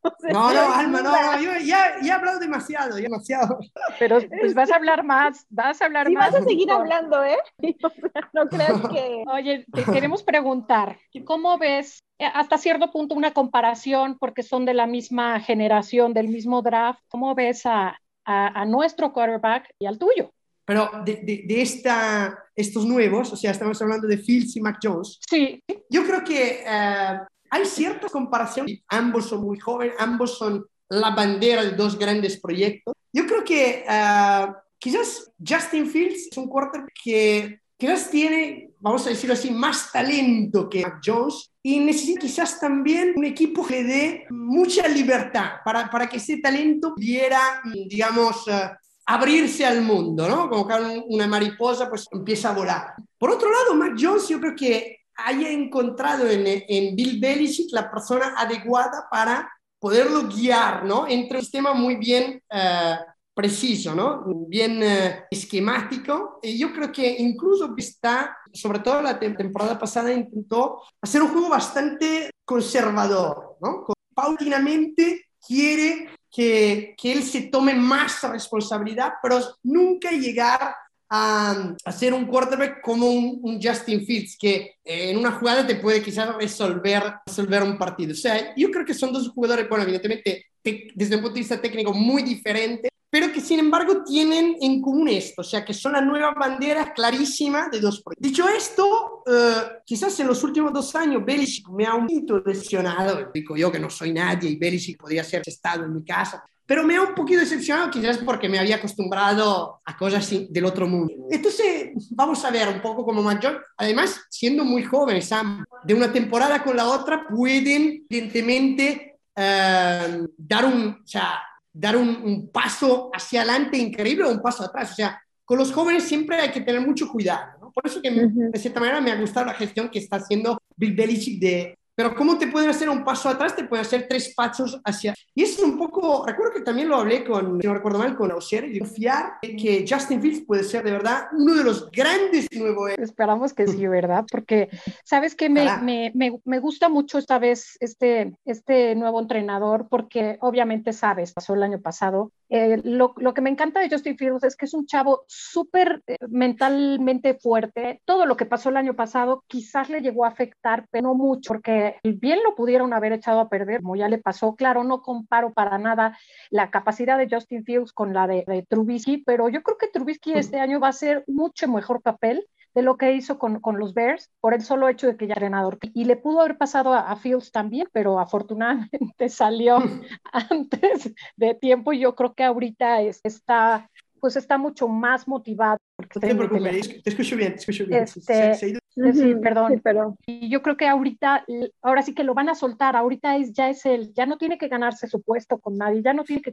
[0.32, 3.58] No, no, Alma, no, no, yo ya, ya he hablado demasiado, ya demasiado.
[3.98, 6.32] Pero pues vas a hablar más, vas a hablar Sí, más.
[6.32, 7.38] vas a seguir hablando, ¿eh?
[7.82, 9.24] O sea, no creas que...
[9.26, 14.74] Oye, te queremos preguntar, ¿cómo ves eh, hasta cierto punto una comparación, porque son de
[14.74, 19.98] la misma generación, del mismo draft, ¿cómo ves a, a, a nuestro quarterback y al
[19.98, 20.30] tuyo?
[20.64, 24.78] Pero de, de, de esta, estos nuevos, o sea, estamos hablando de Fields y Mac
[24.82, 28.80] Jones, Sí, Yo creo que eh, hay ciertas comparaciones.
[28.88, 32.94] Ambos son muy jóvenes, ambos son la bandera de dos grandes proyectos.
[33.12, 34.46] Yo creo que eh,
[34.78, 40.68] quizás Justin Fields es un quarterback que quizás tiene, vamos a decirlo así, más talento
[40.68, 46.08] que Mac Jones y necesita quizás también un equipo que dé mucha libertad para, para
[46.08, 48.70] que ese talento pudiera, digamos, eh,
[49.06, 50.48] abrirse al mundo, ¿no?
[50.48, 52.94] Como que una mariposa pues empieza a volar.
[53.18, 57.90] Por otro lado, Mac Jones yo creo que haya encontrado en, en Bill Belichick la
[57.90, 61.06] persona adecuada para poderlo guiar, ¿no?
[61.09, 62.96] Entre un sistema muy bien eh,
[63.35, 64.24] preciso, ¿no?
[64.46, 66.38] Bien eh, esquemático.
[66.42, 71.28] Y yo creo que incluso está, sobre todo la tem- temporada pasada, intentó hacer un
[71.28, 73.87] juego bastante conservador, ¿no?
[74.14, 80.74] Paulatinamente quiere que, que él se tome más responsabilidad, pero nunca llegar
[81.11, 85.66] a, a ser un quarterback como un, un Justin Fields, que eh, en una jugada
[85.66, 88.12] te puede quizás resolver, resolver un partido.
[88.12, 91.40] O sea, yo creo que son dos jugadores, bueno, evidentemente te- desde un punto de
[91.40, 95.75] vista técnico muy diferentes, pero que sin embargo tienen en común esto, o sea, que
[95.75, 98.31] son la nueva bandera clarísima de dos proyectos.
[98.31, 103.29] Dicho esto, eh, quizás en los últimos dos años Belichick me ha un poquito decepcionado,
[103.35, 106.85] digo yo que no soy nadie y Belichick podría ser estado en mi casa, pero
[106.85, 111.26] me ha un poquito decepcionado quizás porque me había acostumbrado a cosas del otro mundo.
[111.28, 116.12] Entonces, vamos a ver un poco como mayor, además, siendo muy jóvenes, Sam, de una
[116.12, 121.40] temporada con la otra, pueden, evidentemente, eh, dar, un, o sea,
[121.72, 124.92] dar un, un paso hacia adelante increíble o un paso atrás.
[124.92, 127.50] O sea, con los jóvenes siempre hay que tener mucho cuidado.
[127.61, 127.72] ¿no?
[127.72, 128.52] Por eso que Ujú.
[128.52, 131.76] de cierta manera me ha gustado la gestión que está haciendo Bill Belichick de...
[132.00, 133.54] Pero ¿cómo te pueden hacer un paso atrás?
[133.54, 135.12] Te pueden hacer tres pasos hacia...
[135.34, 136.24] Y es un poco...
[136.26, 139.84] Recuerdo que también lo hablé con, si no recuerdo mal, con Auxerre, y confiar que
[139.86, 142.92] Justin Fields puede ser de verdad uno de los grandes nuevos...
[142.92, 144.24] Esperamos que sí, ¿verdad?
[144.32, 144.70] Porque,
[145.04, 145.50] ¿sabes qué?
[145.50, 151.34] Me, me, me, me gusta mucho esta vez este, este nuevo entrenador porque obviamente sabes,
[151.34, 152.32] pasó el año pasado.
[152.52, 156.02] Eh, lo, lo que me encanta de Justin Fields es que es un chavo súper
[156.08, 158.02] eh, mentalmente fuerte.
[158.04, 161.48] Todo lo que pasó el año pasado quizás le llegó a afectar, pero no mucho,
[161.48, 164.56] porque bien lo pudieron haber echado a perder, como ya le pasó.
[164.56, 166.18] Claro, no comparo para nada
[166.50, 170.32] la capacidad de Justin Fields con la de, de Trubisky, pero yo creo que Trubisky
[170.32, 173.94] este año va a hacer mucho mejor papel de lo que hizo con, con, los
[173.94, 175.78] Bears por el solo hecho de que ya era entrenador.
[175.94, 179.78] Y le pudo haber pasado a, a Fields también, pero afortunadamente salió
[180.33, 185.78] antes de tiempo y yo creo que ahorita es, está pues está mucho más motivado.
[185.98, 188.02] No te preocupes, te escucho bien, te escucho bien.
[188.04, 189.72] Este, se, se sí, perdón.
[189.72, 190.16] Sí, pero...
[190.26, 191.44] Y yo creo que ahorita,
[191.83, 194.59] ahora sí que lo van a soltar, ahorita es, ya es él, ya no tiene
[194.59, 196.52] que ganarse su puesto con nadie, ya no tiene que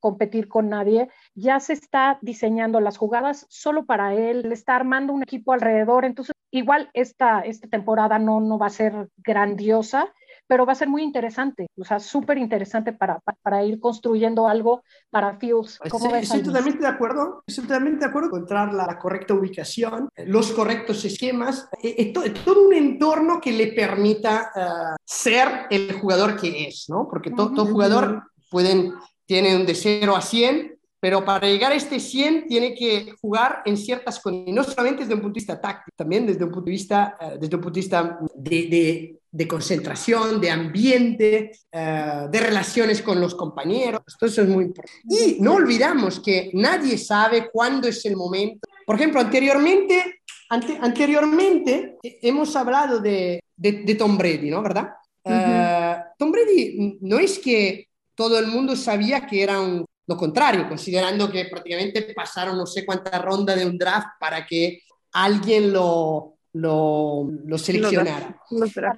[0.00, 5.12] competir con nadie, ya se está diseñando las jugadas solo para él, le está armando
[5.12, 10.12] un equipo alrededor, entonces igual esta, esta temporada no, no va a ser grandiosa,
[10.46, 14.82] pero va a ser muy interesante, o sea, súper interesante para, para, ir construyendo algo
[15.10, 15.78] para Fields.
[15.90, 19.34] ¿Cómo sí, ves, estoy totalmente de acuerdo, estoy totalmente de acuerdo con encontrar la, correcta
[19.34, 25.92] ubicación, los correctos esquemas, es, todo, todo un entorno que le permita uh, ser el
[25.94, 27.08] jugador que es, ¿no?
[27.08, 27.54] Porque to, uh -huh.
[27.54, 28.92] todo jugador pueden,
[29.26, 33.62] tiene un de 0 a 100, pero para llegar a este 100 tiene que jugar
[33.64, 36.66] en ciertas condiciones, no solamente desde un punto de vista táctico, también desde un punto
[36.66, 42.30] de vista, uh, desde un punto de, vista de, de, de concentración, de ambiente, uh,
[42.30, 44.02] de relaciones con los compañeros.
[44.06, 45.00] Esto eso es muy importante.
[45.08, 48.68] Y no olvidamos que nadie sabe cuándo es el momento.
[48.86, 54.62] Por ejemplo, anteriormente, ante, anteriormente hemos hablado de, de, de, Tom Brady, ¿no?
[54.62, 54.90] ¿Verdad?
[55.24, 56.04] Uh -huh.
[56.18, 61.30] Tom Brady no es que todo el mundo sabía que era un lo contrario, considerando
[61.30, 64.80] que prácticamente pasaron no sé cuántas rondas de un draft para que
[65.12, 68.40] alguien lo, lo, lo seleccionara.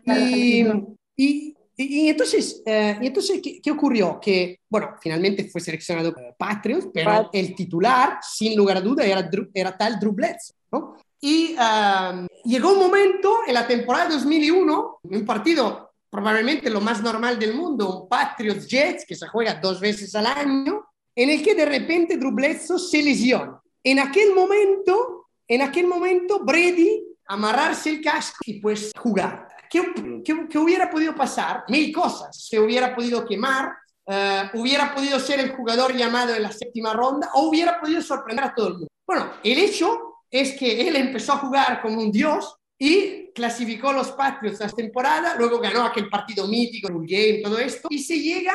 [0.06, 0.64] Y,
[1.16, 4.18] y, y, entonces, eh, y entonces ¿qué, ¿qué, ocurrió?
[4.20, 9.04] Que, bueno, finalmente fue seleccionado uh, Patriots, pero Pat el titular, sin lugar a duda,
[9.04, 10.96] era, era tal Drew Bledsoe, ¿no?
[11.20, 17.38] Y um, llegó un momento en la temporada 2001, un partido probablemente lo más normal
[17.38, 20.84] del mundo, un Patriots Jets que se juega dos veces al año,
[21.16, 23.60] en el que de repente Drew Bledsoe se lesiona.
[23.82, 29.48] En aquel momento, en aquel momento, Brady amarrarse el casco y pues jugar.
[29.70, 29.82] ¿Qué,
[30.24, 31.64] qué, hubiera podido pasar?
[31.68, 32.46] Mil cosas.
[32.48, 33.72] Se hubiera podido quemar,
[34.06, 38.44] uh, hubiera podido ser el jugador llamado en la séptima ronda o hubiera podido sorprender
[38.44, 38.88] a todo el mundo.
[39.06, 44.12] Bueno, el hecho es que él empezó a jugar como un dios y clasificó los
[44.12, 48.52] Patriots esta temporada, luego ganó aquel partido mítico, un game, todo esto, y se llega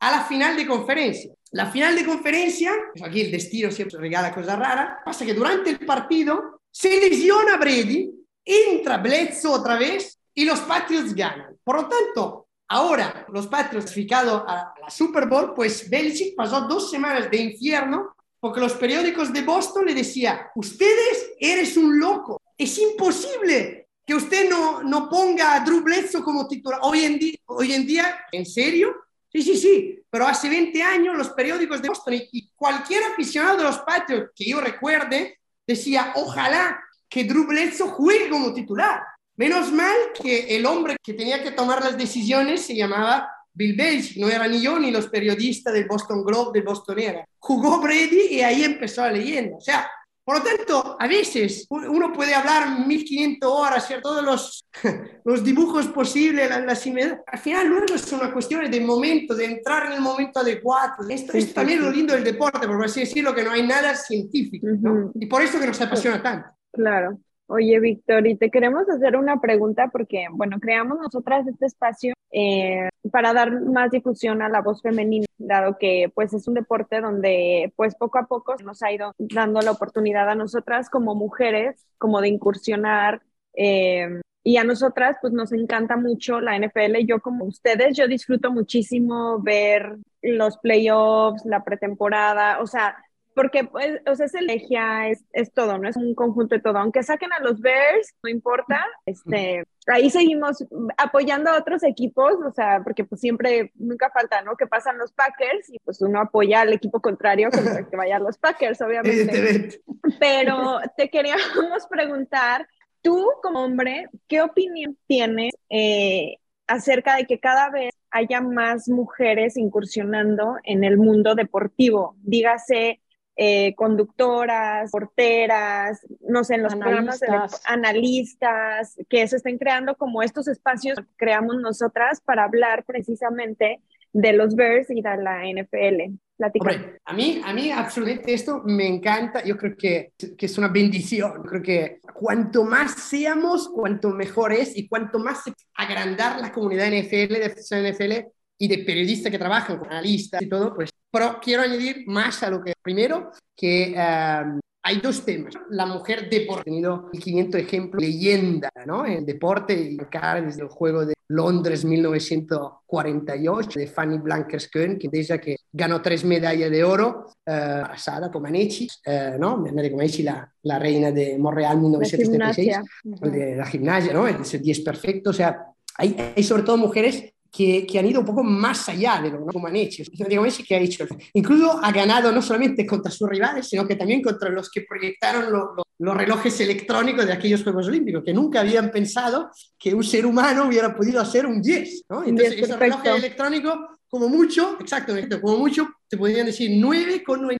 [0.00, 1.32] a la final de conferencia.
[1.52, 5.70] La final de conferencia, pues aquí el destino siempre regala cosas raras, pasa que durante
[5.70, 8.10] el partido se lesiona Brady,
[8.44, 11.56] entra Bledsoe otra vez y los Patriots ganan.
[11.62, 16.90] Por lo tanto, ahora los Patriots clasificados a la Super Bowl, pues Belichick pasó dos
[16.90, 22.76] semanas de infierno porque los periódicos de Boston le decían, ustedes eres un loco, es
[22.78, 26.80] imposible que usted no, no ponga a Drew Bledsoe como titular.
[26.82, 28.94] Hoy en, día, hoy en día, ¿en serio?
[29.30, 33.64] Sí, sí, sí, pero hace 20 años los periódicos de Boston y cualquier aficionado de
[33.64, 39.02] los Patriots que yo recuerde decía, ojalá que Drew Bledsoe juegue como titular.
[39.36, 44.16] Menos mal que el hombre que tenía que tomar las decisiones se llamaba Bill Belichick,
[44.18, 47.26] no era ni yo ni los periodistas del Boston Globe, del Boston Era.
[47.38, 49.56] Jugó Brady y ahí empezó la leyenda.
[49.56, 49.90] O sea,
[50.24, 54.68] por lo tanto, a veces uno puede hablar 1500 horas, hacer todos los,
[55.24, 56.86] los dibujos posibles, las, las
[57.26, 61.08] al final luego es una cuestión de momento, de entrar en el momento adecuado.
[61.08, 63.96] Esto, esto también es lo lindo del deporte, por así decirlo, que no hay nada
[63.96, 64.92] científico, ¿no?
[64.92, 65.12] Uh -huh.
[65.14, 66.48] Y por eso que nos apasiona tanto.
[66.70, 67.18] Claro.
[67.46, 72.88] Oye, Víctor, y te queremos hacer una pregunta porque, bueno, creamos nosotras este espacio eh,
[73.10, 77.72] para dar más difusión a la voz femenina, dado que pues es un deporte donde
[77.76, 82.20] pues poco a poco nos ha ido dando la oportunidad a nosotras como mujeres, como
[82.22, 83.22] de incursionar
[83.54, 87.04] eh, y a nosotras pues nos encanta mucho la NFL.
[87.06, 92.96] Yo como ustedes, yo disfruto muchísimo ver los playoffs, la pretemporada, o sea,
[93.34, 95.88] porque pues, o sea, es elegía, es, es todo, ¿no?
[95.88, 96.78] Es un conjunto de todo.
[96.78, 100.64] Aunque saquen a los Bears, no importa, este, ahí seguimos
[100.96, 104.56] apoyando a otros equipos, o sea, porque pues siempre, nunca falta, ¿no?
[104.56, 108.38] Que pasan los Packers y pues uno apoya al equipo contrario que, que vayan los
[108.38, 109.80] Packers, obviamente.
[110.18, 112.66] Pero te queríamos preguntar,
[113.02, 119.56] tú como hombre, ¿qué opinión tienes eh, acerca de que cada vez haya más mujeres
[119.56, 122.16] incursionando en el mundo deportivo?
[122.22, 123.01] Dígase,
[123.36, 127.28] eh, conductoras, porteras, no sé, en los programas de
[127.64, 133.80] analistas, que se estén creando como estos espacios que creamos nosotras para hablar precisamente
[134.12, 136.14] de los Bears y de la NFL.
[136.58, 140.68] Hombre, a mí, a mí absolutamente esto me encanta, yo creo que, que es una
[140.68, 145.42] bendición, creo que cuanto más seamos, cuanto mejor es y cuanto más
[145.74, 148.26] agrandar la comunidad NFL, de NFL
[148.58, 152.50] y de periodistas que trabajan con analistas y todo, pues pero quiero añadir más a
[152.50, 155.54] lo que primero, que um, hay dos temas.
[155.70, 159.04] La mujer deporte, he tenido 500 ejemplos, leyenda, ¿no?
[159.04, 165.56] El deporte y desde el juego de Londres 1948 de Fanny Blankers-Koen, que dice que
[165.72, 167.82] ganó tres medallas de oro, uh,
[168.22, 169.64] con Comaneci, uh, ¿no?
[169.64, 174.26] La, la reina de Montreal 1976, de la gimnasia, ¿no?
[174.26, 178.26] El 10 perfecto, o sea, hay, hay sobre todo mujeres que, que, han ido un
[178.26, 180.02] poco más allá de lo que han hecho.
[180.26, 183.94] Diego Messi que ha hecho, incluso ha ganado no solamente contra sus rivales, sino que
[183.94, 188.34] también contra los que proyectaron lo, lo, los relojes electrónicos de aquellos Juegos Olímpicos, que
[188.34, 192.04] nunca habían pensado que un ser humano hubiera podido hacer un 10.
[192.08, 192.24] ¿no?
[192.24, 193.74] Entonces, esos relojes electrónicos,
[194.08, 197.58] como mucho, exacto, como mucho, te podrían decir 9 con 9.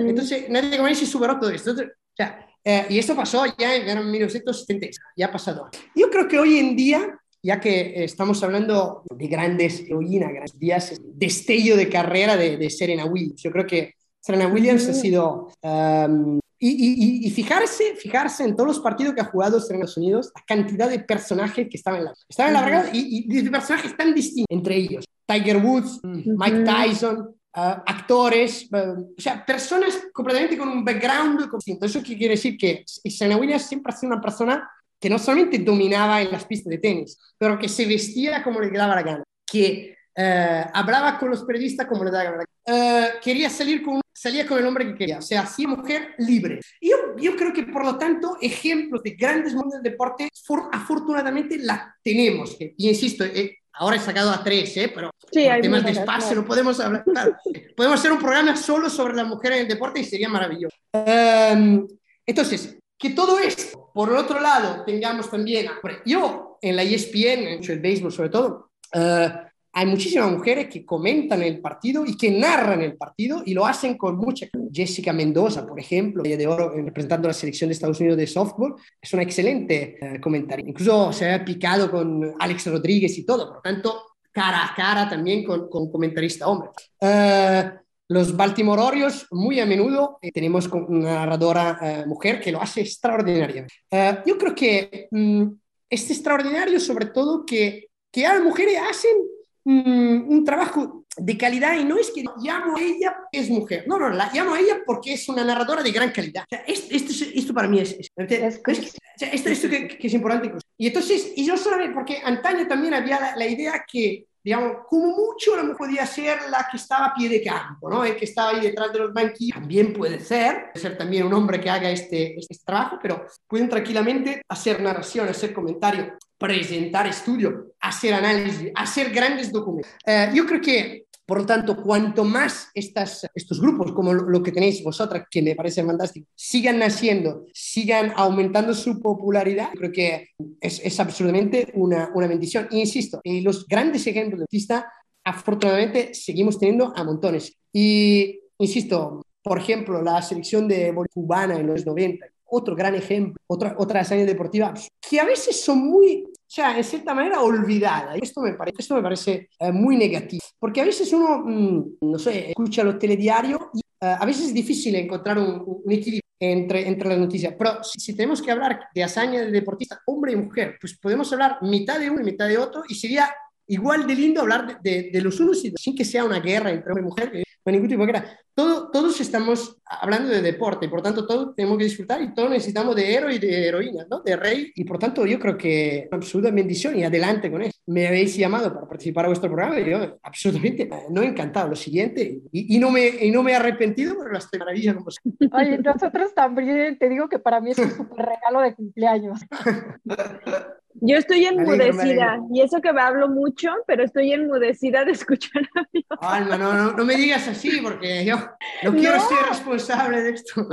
[0.00, 1.70] Entonces, Diego Messi superó todo esto.
[1.70, 5.68] Entonces, o sea, eh, y esto pasó ya en 1970, ya ha pasado.
[5.94, 11.00] Yo creo que hoy en día ya que estamos hablando de grandes heroínas, grandes días,
[11.14, 13.40] destello de carrera de, de, Serena Williams.
[13.40, 15.48] Yo creo que Serena Williams ha sido...
[15.62, 19.98] Um, y, y, y, fijarse, fijarse en todos los partidos que ha jugado Serena Estados
[19.98, 23.42] Unidos, la cantidad de personajes que estaban en la, estaban en la verdad y, y,
[23.42, 25.04] de personajes tan distintos entre ellos.
[25.26, 31.86] Tiger Woods, Mike Tyson, Uh, actores, uh, o sea, personas completamente con un background distinto.
[31.86, 32.54] ¿Eso qué quiere decir?
[32.58, 36.70] Que Serena Williams siempre ha sido una persona que no solamente dominaba en las pistas
[36.70, 41.30] de tenis, pero que se vestía como le daba la gana, que eh, hablaba con
[41.30, 44.86] los periodistas como le daba la gana, eh, quería salir con, salía con el hombre
[44.86, 46.60] que quería, o sea, hacía mujer libre.
[46.80, 50.68] Y yo, yo creo que, por lo tanto, ejemplos de grandes mundos del deporte, for,
[50.72, 52.56] afortunadamente la tenemos.
[52.58, 54.90] y insisto, eh, ahora he sacado a tres, ¿eh?
[54.94, 57.04] pero sí, por temas de espacio no podemos hablar.
[57.04, 57.36] Claro,
[57.76, 60.76] podemos hacer un programa solo sobre la mujer en el deporte y sería maravilloso.
[60.92, 61.86] Um,
[62.24, 65.66] entonces, que todo esto, por el otro lado, tengamos también,
[66.04, 69.46] yo en la ESPN, en el béisbol sobre todo, uh,
[69.78, 73.98] hay muchísimas mujeres que comentan el partido y que narran el partido y lo hacen
[73.98, 74.46] con mucha.
[74.72, 78.74] Jessica Mendoza, por ejemplo, de oro representando a la selección de Estados Unidos de softball,
[79.02, 80.64] es una excelente uh, comentario.
[80.66, 85.10] Incluso se ha picado con Alex Rodríguez y todo, por lo tanto, cara a cara
[85.10, 86.70] también con, con comentarista hombre.
[87.00, 92.62] Uh, los Baltimore Orioles, muy a menudo eh, tenemos una narradora eh, mujer que lo
[92.62, 93.66] hace extraordinario.
[93.90, 95.44] Eh, yo creo que mm,
[95.90, 99.16] es extraordinario, sobre todo, que, que las mujeres hacen
[99.64, 103.98] mm, un trabajo de calidad y no es que llamo a ella es mujer, no,
[103.98, 106.44] no, la llamo a ella porque es una narradora de gran calidad.
[106.44, 108.96] O sea, esto, esto, esto, para mí es, es, es,
[109.32, 110.52] esto, esto que, que, es importante.
[110.76, 115.08] Y entonces, y yo solamente, porque antaño también había la, la idea que digamos, como
[115.08, 118.04] mucho no podía ser la que estaba a pie de campo, ¿no?
[118.04, 119.58] El que estaba ahí detrás de los banquillos.
[119.58, 123.68] También puede ser, puede ser también un hombre que haga este, este trabajo, pero pueden
[123.68, 129.90] tranquilamente hacer narración, hacer comentario, presentar estudio, hacer análisis, hacer grandes documentos.
[130.06, 134.82] Eh, yo creo que por lo tanto, cuanto más estos grupos, como lo, que tenéis
[134.84, 140.28] vosotras, que me parece fantástico, sigan naciendo, sigan aumentando su popularidad, creo que
[140.60, 142.68] es, absolutamente una, bendición.
[142.70, 144.92] Insisto, y los grandes ejemplos de artista,
[145.24, 147.58] afortunadamente, seguimos teniendo a montones.
[147.72, 153.74] Y, insisto, por ejemplo, la selección de cubana en los 90, otro gran ejemplo, otra,
[153.78, 158.14] otra hazaña deportiva, que a veces son muy o sea, en cierta manera olvidada.
[158.14, 162.18] Esto me parece, esto me parece eh, muy negativo, porque a veces uno, mmm, no
[162.18, 166.86] sé, escucha los telediarios y uh, a veces es difícil encontrar un, un equilibrio entre,
[166.86, 167.54] entre las noticias.
[167.58, 171.32] Pero si, si, tenemos que hablar de hazaña de deportista, hombre y mujer, pues podemos
[171.32, 173.34] hablar mitad de uno y mitad de otro y sería
[173.66, 176.38] igual de lindo hablar de, de, de los unos y de, sin que sea una
[176.38, 177.44] guerra entre hombre y mujer.
[177.70, 178.38] Hay ningún tipo de guerra.
[178.54, 182.96] Todo, todos estamos hablando de deporte, por tanto todos tenemos que disfrutar y todos necesitamos
[182.96, 184.20] de héroe y de heroína, ¿no?
[184.20, 187.78] De rey, y por tanto yo creo que absoluta bendición y adelante con eso.
[187.86, 191.68] Me habéis llamado para participar a vuestro programa y yo absolutamente no he encantado.
[191.68, 195.08] Lo siguiente, y, y no, me, y no me he arrepentido porque las maravilla como.
[195.52, 199.40] Oye, nosotros también, te digo que para mí es un súper regalo de cumpleaños.
[201.00, 205.82] Yo estoy enmudecida y eso que me hablo mucho, pero estoy enmudecida de escuchar a
[205.92, 208.36] mi Alma, no, no, no me digas así porque yo
[208.84, 209.28] no quiero No.
[209.28, 210.66] ser responsable de esto.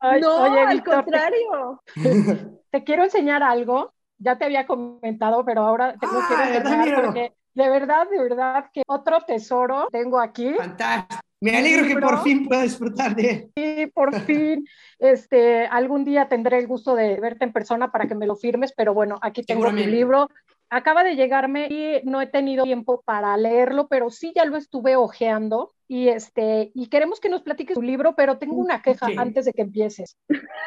[0.00, 1.82] Ay, No, oye, al contrario.
[2.70, 3.94] te quiero enseñar algo.
[4.18, 8.20] Ya te había comentado, pero ahora te lo Ah, quiero enseñar porque de verdad, de
[8.22, 10.54] verdad que otro tesoro tengo aquí.
[10.56, 11.20] Fantástico.
[11.40, 13.52] Me alegro que por fin pueda disfrutar de él.
[13.54, 14.66] Y por fin,
[14.98, 18.72] este, algún día tendré el gusto de verte en persona para que me lo firmes,
[18.76, 19.90] pero bueno, aquí tengo tu Seguramente.
[19.96, 20.28] libro.
[20.70, 24.96] Acaba de llegarme y no he tenido tiempo para leerlo, pero sí ya lo estuve
[24.96, 29.14] hojeando y este, y queremos que nos platiques tu libro, pero tengo una queja Sí.
[29.16, 30.18] antes de que empieces.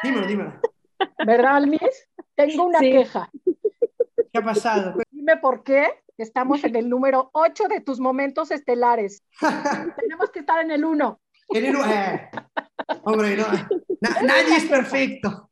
[0.02, 0.60] Dímelo, dímelo.
[1.24, 2.08] ¿Verdad, Almis?
[2.34, 2.90] Tengo una Sí.
[2.90, 3.30] queja.
[4.32, 4.94] ¿Qué ha pasado?
[5.12, 5.86] Dime por qué.
[6.18, 9.22] Estamos en el número 8 de tus momentos estelares.
[9.96, 11.20] Tenemos que estar en el 1.
[11.48, 12.30] El héroe- eh,
[13.04, 13.46] hombre, no,
[14.00, 15.50] na- nadie es perfecto.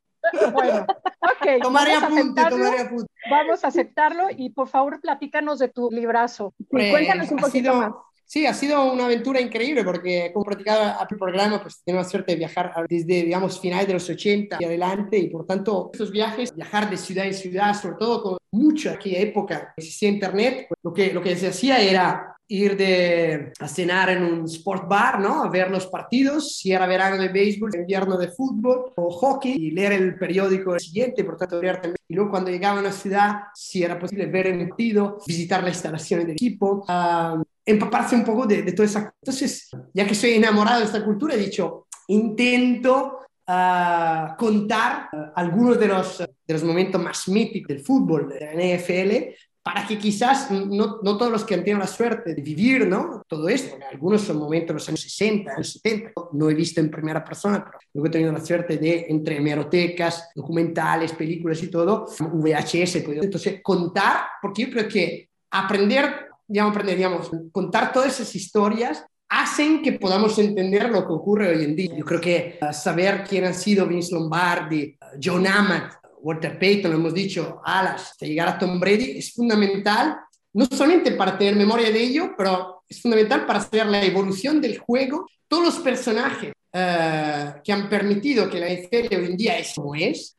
[0.52, 0.86] Bueno,
[1.20, 1.46] ok.
[1.62, 3.12] Tomaré apunte, tomaré apunte.
[3.30, 6.54] Vamos a aceptarlo y por favor platícanos de tu librazo.
[6.70, 7.92] Pues, cuéntanos un poquito sido- más.
[8.31, 12.31] Sí, ha sido una aventura increíble porque como practicaba el programa, pues tengo la suerte
[12.31, 16.55] de viajar desde, digamos, finales de los 80 y adelante y por tanto estos viajes,
[16.55, 20.78] viajar de ciudad en ciudad, sobre todo con mucha aquella época que existía internet, pues,
[20.81, 25.18] lo, que, lo que se hacía era ir de, a cenar en un sport bar,
[25.18, 25.43] ¿no?
[25.43, 29.72] A ver los partidos, si era verano de béisbol, invierno de fútbol o hockey y
[29.72, 31.97] leer el periódico siguiente, por tanto leer también.
[32.07, 35.74] Y luego cuando llegaba a una ciudad, si era posible ver el partido, visitar las
[35.74, 39.14] instalaciones del equipo, ah, empaparse un poco de, de toda esa...
[39.20, 45.78] Entonces, ya que soy enamorado de esta cultura, he dicho, intento ah, contar ah, algunos
[45.78, 50.50] de los, de los momentos más míticos del fútbol, de la NFL, para que quizás
[50.50, 53.22] no, no todos los que han tenido la suerte de vivir ¿no?
[53.28, 56.90] todo esto, algunos son momentos de los años 60, años 70, no he visto en
[56.90, 62.06] primera persona, pero luego he tenido la suerte de, entre hemerotecas, documentales, películas y todo,
[62.18, 69.80] VHS, entonces contar, porque yo creo que aprender, digamos, digamos, contar todas esas historias hacen
[69.80, 71.94] que podamos entender lo que ocurre hoy en día.
[71.96, 76.90] Yo creo que uh, saber quién han sido Vince Lombardi, uh, John Amat, Walter Payton,
[76.90, 80.18] lo hemos dicho, Alas, hasta llegar a Tom Brady, es fundamental,
[80.53, 84.78] no solamente para tener memoria de ello, pero es fundamental para saber la evolución del
[84.78, 89.72] juego, todos los personajes uh, que han permitido que la NFL hoy en día es
[89.74, 90.36] como es,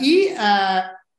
[0.00, 0.28] y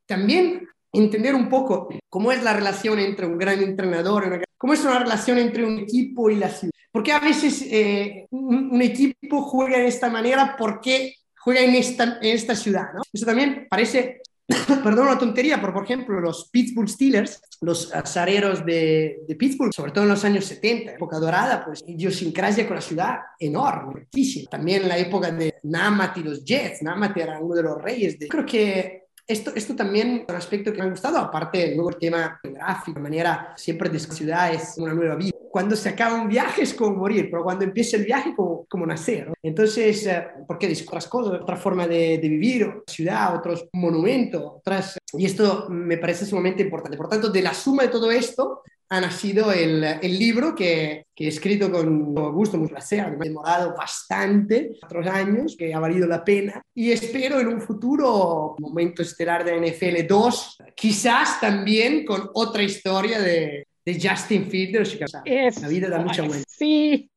[0.07, 4.83] también entender un poco cómo es la relación entre un gran entrenador una cómo es
[4.83, 6.71] una relación entre un equipo y la ciudad.
[6.91, 11.15] Porque a veces eh, un, un, equipo juega de esta manera porque
[11.45, 13.01] juega en esta, en esta ciudad, ¿no?
[13.13, 14.21] Eso también parece,
[14.83, 19.91] perdón, una tontería, pero por ejemplo los Pittsburgh Steelers, los azareros de, de, Pittsburgh, sobre
[19.91, 24.49] todo en los años 70, época dorada, pues idiosincrasia con la ciudad enorme, muchísimo.
[24.49, 28.27] También la época de Namath y los Jets, Namath era uno de los reyes de...
[28.27, 31.97] Creo que esto, esto también es un aspecto que me ha gustado, aparte luego el
[31.97, 35.31] tema geográfico, manera siempre de ciudad es una nueva vida.
[35.49, 38.85] Cuando se acaba un viaje es como morir, pero cuando empieza el viaje como, como
[38.85, 39.29] nacer.
[39.29, 39.33] ¿no?
[39.41, 44.97] Entonces, eh, porque otras cosas, otra forma de, de vivir, ciudad, otros monumentos, otras...
[45.13, 46.97] Y esto me parece sumamente importante.
[46.97, 51.25] Por tanto, de la suma de todo esto, ha nacido el, el libro que, que,
[51.25, 56.07] he escrito con gusto, muy placer, me ha demorado bastante, otros años, que ha valido
[56.07, 56.61] la pena.
[56.73, 63.19] Y espero en un futuro momento estelar de NFL 2, quizás también con otra historia
[63.19, 64.97] de, de Justin Fields.
[65.25, 66.43] Es, la vida da mucha vuelta.
[66.47, 67.09] Sí.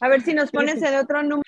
[0.00, 1.42] A ver si nos pones el otro número.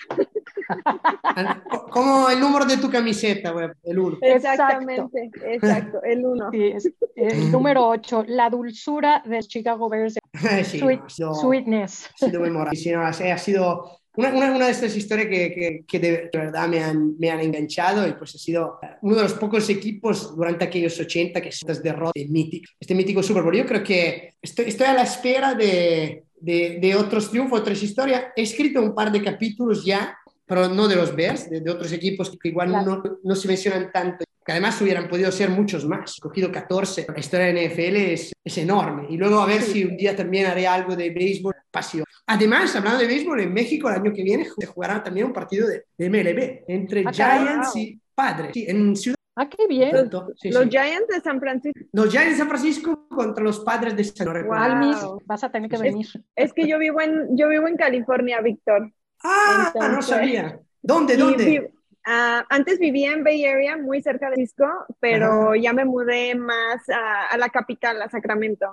[1.91, 4.19] Como el número de tu camiseta, web, el 1.
[4.21, 6.51] Exactamente, exacto, el 1.
[6.51, 10.19] Sí, es, el número 8, la dulzura del Chicago Bears.
[10.65, 12.11] sí, Sweet, no, ha sido, sweetness.
[12.15, 12.79] Ha sido memorable.
[12.79, 16.67] Sí, no, ha sido una, una, una, de estas historias que, que, que de, verdad
[16.67, 20.65] me han, me han enganchado y pues ha sido uno de los pocos equipos durante
[20.65, 23.57] aquellos 80 que estas derrotas míticas, este mítico Super Bowl.
[23.57, 28.25] Yo creo que estoy, estoy a la espera de, de, de, otros triunfos, otras historias.
[28.35, 31.93] He escrito un par de capítulos ya, pero no de los Bears, de, de otros
[31.93, 33.01] equipos que igual claro.
[33.05, 36.17] no, no, se mencionan tanto, que además hubieran podido ser muchos más.
[36.17, 37.05] He cogido 14.
[37.13, 39.07] La historia de NFL es, es enorme.
[39.11, 39.73] Y luego a ver sí.
[39.73, 42.07] si un día también haré algo de béisbol, pasión.
[42.27, 45.69] Además, hablando de béisbol, en México el año que viene se jugará también un partido
[45.69, 47.83] de, de MLB entre ah, Giants wow.
[47.83, 49.91] y Padres, sí, en Ciudad Ah, qué bien.
[49.91, 50.71] Tanto, sí, los sí.
[50.71, 51.81] Giants de San Francisco.
[51.93, 54.55] Los Giants de San Francisco contra los padres de San Francisco.
[54.55, 54.65] Wow.
[54.65, 54.97] Almis,
[55.27, 56.07] vas a tener que venir.
[56.35, 58.91] Es que yo vivo en, yo vivo en California, Víctor.
[59.23, 60.59] Ah, no Entonces- sabía.
[60.81, 61.19] ¿Dónde?
[61.19, 61.71] ¿Dónde?
[62.09, 64.67] Ah, antes vivía en Bay Area, muy cerca de Cisco,
[65.01, 68.67] pero ya me mudé más a, a la capital, a Sacramento.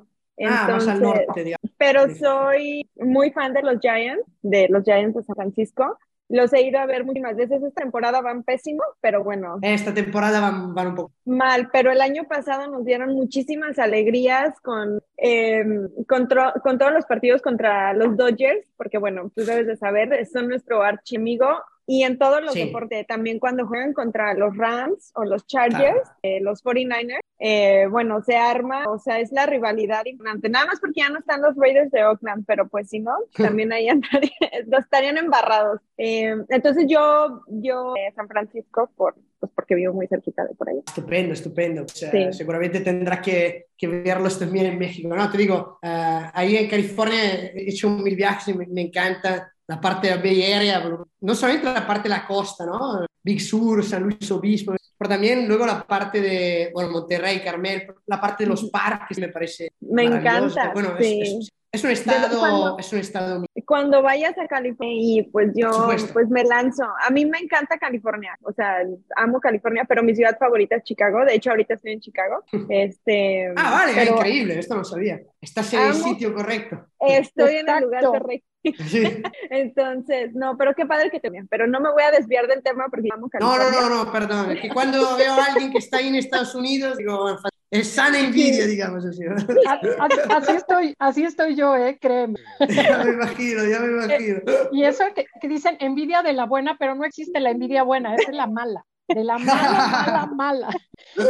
[0.46, 1.72] ah, más al Entonces, norte, digamos.
[1.78, 5.98] pero soy muy fan de los Giants, de los Giants de San Francisco.
[6.28, 7.62] Los he ido a ver muchísimas veces.
[7.62, 11.12] Esta temporada van pésimo, pero bueno, Esta temporada van, van un poco.
[11.26, 11.70] mal.
[11.72, 15.64] Pero el año pasado nos dieron muchísimas alegrías con, eh,
[16.08, 20.48] contro- con todos los partidos contra los Dodgers, porque bueno, tú debes de saber, son
[20.50, 21.48] nuestro archimigo.
[21.88, 22.66] Y en todos los Sí.
[22.66, 28.22] deportes, también cuando juegan contra los Rams o los Chargers, eh, los 49ers, eh, bueno,
[28.24, 30.50] se arma, o sea, es la rivalidad importante.
[30.50, 33.12] Nada más porque ya no están los Raiders de Oakland, pero pues si no,
[33.62, 33.88] también ahí
[34.80, 35.82] estarían embarrados.
[35.98, 40.70] Eh, entonces yo, yo, eh, San Francisco, por, pues porque vivo muy cerquita de por
[40.70, 40.80] ahí.
[40.88, 41.84] Estupendo, estupendo.
[41.84, 42.32] O sea, Sí.
[42.34, 45.14] Seguramente tendrás que, que verlos también en México.
[45.16, 47.18] No, te digo, eh, ahí en California
[47.54, 50.84] he hecho mil viajes y me, me encanta la parte de la Bay Area,
[51.22, 53.06] no solamente la parte de la costa, ¿no?
[53.24, 58.22] Big Sur, San Luis Obispo, pero también luego la parte de, bueno, Monterrey, Carmel, la
[58.22, 61.22] parte de los parques me parece Me encanta, Bueno, es- sí.
[61.22, 65.72] es, es un estado, cuando- es un estado Cuando vayas a California y pues yo
[66.14, 66.84] pues me lanzo.
[67.04, 68.78] A mí me encanta California, o sea,
[69.18, 71.26] amo California, pero mi ciudad favorita es Chicago.
[71.26, 72.44] De hecho, ahorita estoy en Chicago.
[72.70, 75.20] Este, Ah, vale, pero increíble, esto no sabía.
[75.42, 76.86] Estás en el Amo- sitio correcto.
[77.00, 78.20] Estoy en el lugar Exacto.
[78.22, 78.48] correcto.
[78.88, 79.04] Sí.
[79.50, 81.48] Entonces, no, pero qué padre que te vean.
[81.50, 83.82] Pero no me voy a desviar del tema porque amo No, California.
[83.82, 84.52] no, no, no, perdón.
[84.52, 87.38] Es que cuando veo a alguien que está ahí en Estados Unidos, digo,
[87.72, 89.24] es sana envidia, digamos así.
[89.26, 92.36] A- a- Así estoy, así estoy yo, eh, créeme.
[92.70, 94.40] ya me imagino, ya me imagino.
[94.72, 98.16] Y eso que, que dicen envidia de la buena, pero no existe la envidia buena,
[98.16, 98.86] esa es la mala.
[99.08, 100.70] De la mala, mala, mala.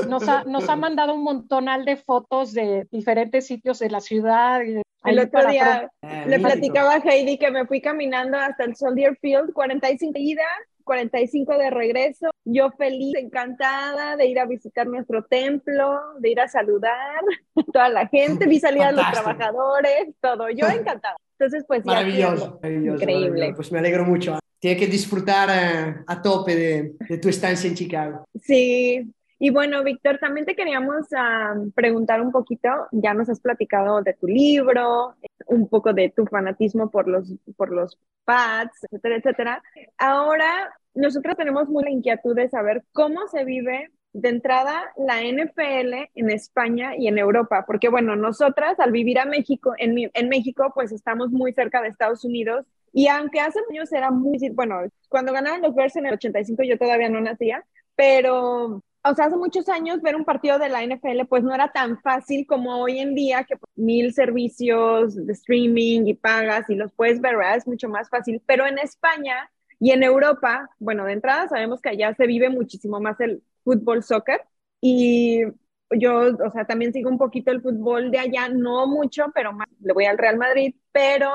[0.08, 4.62] Nos ha, nos ha mandado un montonal de fotos de diferentes sitios de la ciudad.
[4.62, 8.64] Y de, El otro día Eh, le platicaba a Heidi que me fui caminando hasta
[8.64, 10.44] el Soldier Field, 45 de ida,
[10.84, 12.30] 45 de regreso.
[12.46, 17.22] Yo feliz, encantada de ir a visitar nuestro templo, de ir a saludar
[17.56, 20.50] a toda la gente, vi salir a los trabajadores, todo.
[20.50, 21.18] Yo encantada.
[21.38, 23.02] Entonces, pues Maravilloso, maravilloso.
[23.02, 23.30] Increíble.
[23.30, 23.56] maravilloso.
[23.56, 24.40] Pues me alegro mucho.
[24.60, 28.26] Tienes que disfrutar eh, a tope de, de tu estancia en Chicago.
[28.42, 34.02] Sí, y bueno, Víctor, también te queríamos am, preguntar un poquito, ya nos has platicado
[34.02, 35.16] de tu libro,
[35.48, 39.64] un poco de tu fanatismo por los, por los pads, etcétera, etcétera.
[39.98, 46.30] Ahora, nosotros tenemos mucha inquietud de saber cómo se vive de entrada la NFL en
[46.30, 51.32] España y en Europa, porque bueno, nosotras al vivir a México, en, México, pues estamos
[51.32, 55.76] muy cerca de Estados Unidos y aunque hace años era muy, bueno, cuando ganaron los
[55.76, 57.66] Bears en el 85 yo todavía no nacía,
[57.98, 61.74] pero, o sea, hace muchos años ver un partido de la NFL pues no era
[61.74, 66.76] tan fácil como hoy en día, que pues, mil servicios de streaming y pagas y
[66.76, 67.58] los puedes ver, ¿verdad?
[67.58, 71.90] Es mucho más fácil, pero en España y en Europa, bueno, de entrada sabemos que
[71.90, 74.42] allá se vive muchísimo más el fútbol, soccer,
[74.80, 75.42] y
[75.92, 79.68] yo, o sea, también sigo un poquito el fútbol de allá, no mucho, pero más,
[79.82, 81.32] le voy al Real Madrid, pero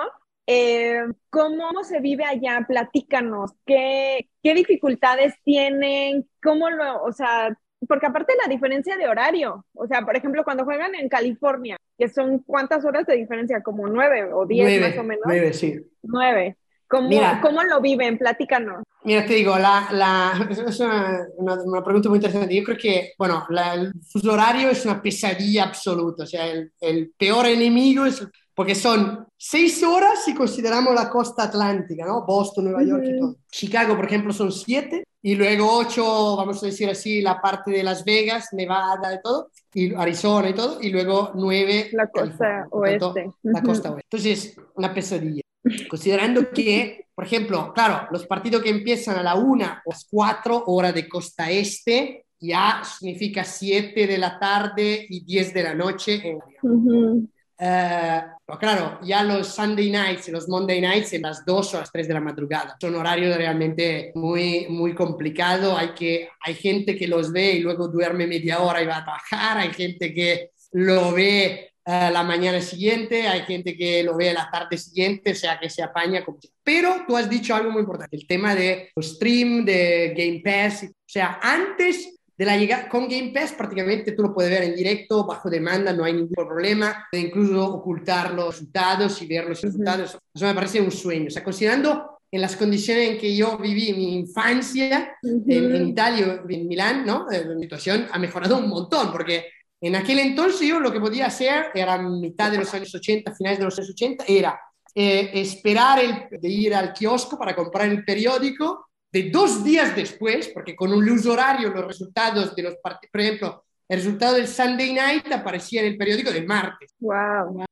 [0.46, 2.64] eh, ¿cómo se vive allá?
[2.66, 6.28] Platícanos, ¿qué, qué dificultades tienen?
[6.42, 7.56] ¿Cómo lo, o sea,
[7.88, 12.08] porque aparte la diferencia de horario, o sea, por ejemplo, cuando juegan en California, que
[12.08, 15.80] son cuántas horas de diferencia, como nueve o diez Nueve, más o menos, nueve, sí.
[16.02, 16.56] nueve.
[16.90, 17.40] ¿Cómo, Mira.
[17.40, 18.18] ¿Cómo lo viven?
[18.18, 18.82] Platícanos.
[19.04, 22.54] Mira, te digo, la, la- es una, una- una pregunta muy interesante.
[22.54, 26.24] Yo creo que, bueno, la- el fuso horario es una pesadilla absoluta.
[26.24, 31.44] O sea, el, el peor enemigo es porque son seis horas si consideramos la costa
[31.44, 32.26] atlántica, ¿no?
[32.26, 33.36] Boston, Nueva York y todo.
[33.50, 37.82] Chicago, por ejemplo, son siete y luego ocho, vamos a decir así, la parte de
[37.82, 41.88] Las Vegas, Nevada y todo, y Arizona y todo, y luego nueve.
[41.92, 42.66] La costa.
[42.68, 43.30] Por tanto, oeste.
[43.44, 43.66] La Ujú.
[43.68, 44.06] costa oeste.
[44.10, 45.42] Entonces, una pesadilla.
[45.88, 50.64] Considerando que, por ejemplo, claro, los partidos que empiezan a la una o las cuatro
[50.66, 56.22] hora de costa este, ya significa siete de la tarde y diez de la noche.
[56.62, 57.30] en-.
[57.62, 61.78] Eh, pero claro, ya los Sunday nights y los Monday nights en las 2 o
[61.80, 62.74] las 3 de la madrugada.
[62.80, 65.78] Son horarios realmente muy, muy complicados.
[65.78, 69.04] Hay, que, hay gente que los ve y luego duerme media hora y va a
[69.04, 69.58] trabajar.
[69.58, 73.26] Hay gente que lo ve eh, la mañana siguiente.
[73.26, 76.24] Hay gente que lo ve la tarde siguiente, o sea que se apaña.
[76.24, 76.38] Como...
[76.62, 80.84] Pero tú has dicho algo muy importante, el tema de los stream, de Game Pass.
[80.84, 84.74] O sea, antes de la llegada con Game Pass prácticamente tú lo puedes ver en
[84.74, 89.60] directo, bajo demanda, no hay ningún problema, puedes incluso ocultar los resultados y ver los
[89.60, 90.18] resultados.
[90.34, 91.26] Eso me parece un sueño.
[91.26, 95.44] O sea, considerando en las condiciones en que yo viví mi infancia Ujú.
[95.48, 97.30] en, en Italia, en Milán, ¿no?
[97.30, 99.46] Eh, La situación ha mejorado un montón, porque
[99.80, 103.58] en aquel entonces yo lo que podía hacer, era mitad de los años 80, finales
[103.58, 104.60] de los años 80, era
[104.94, 110.48] eh, esperar el, de ir al kiosco para comprar el periódico de dos días después,
[110.48, 114.46] porque con un luz horario los resultados de los partidos, por ejemplo, el resultado del
[114.46, 116.94] Sunday Night aparecía en el periódico del martes.
[117.00, 117.64] Wow.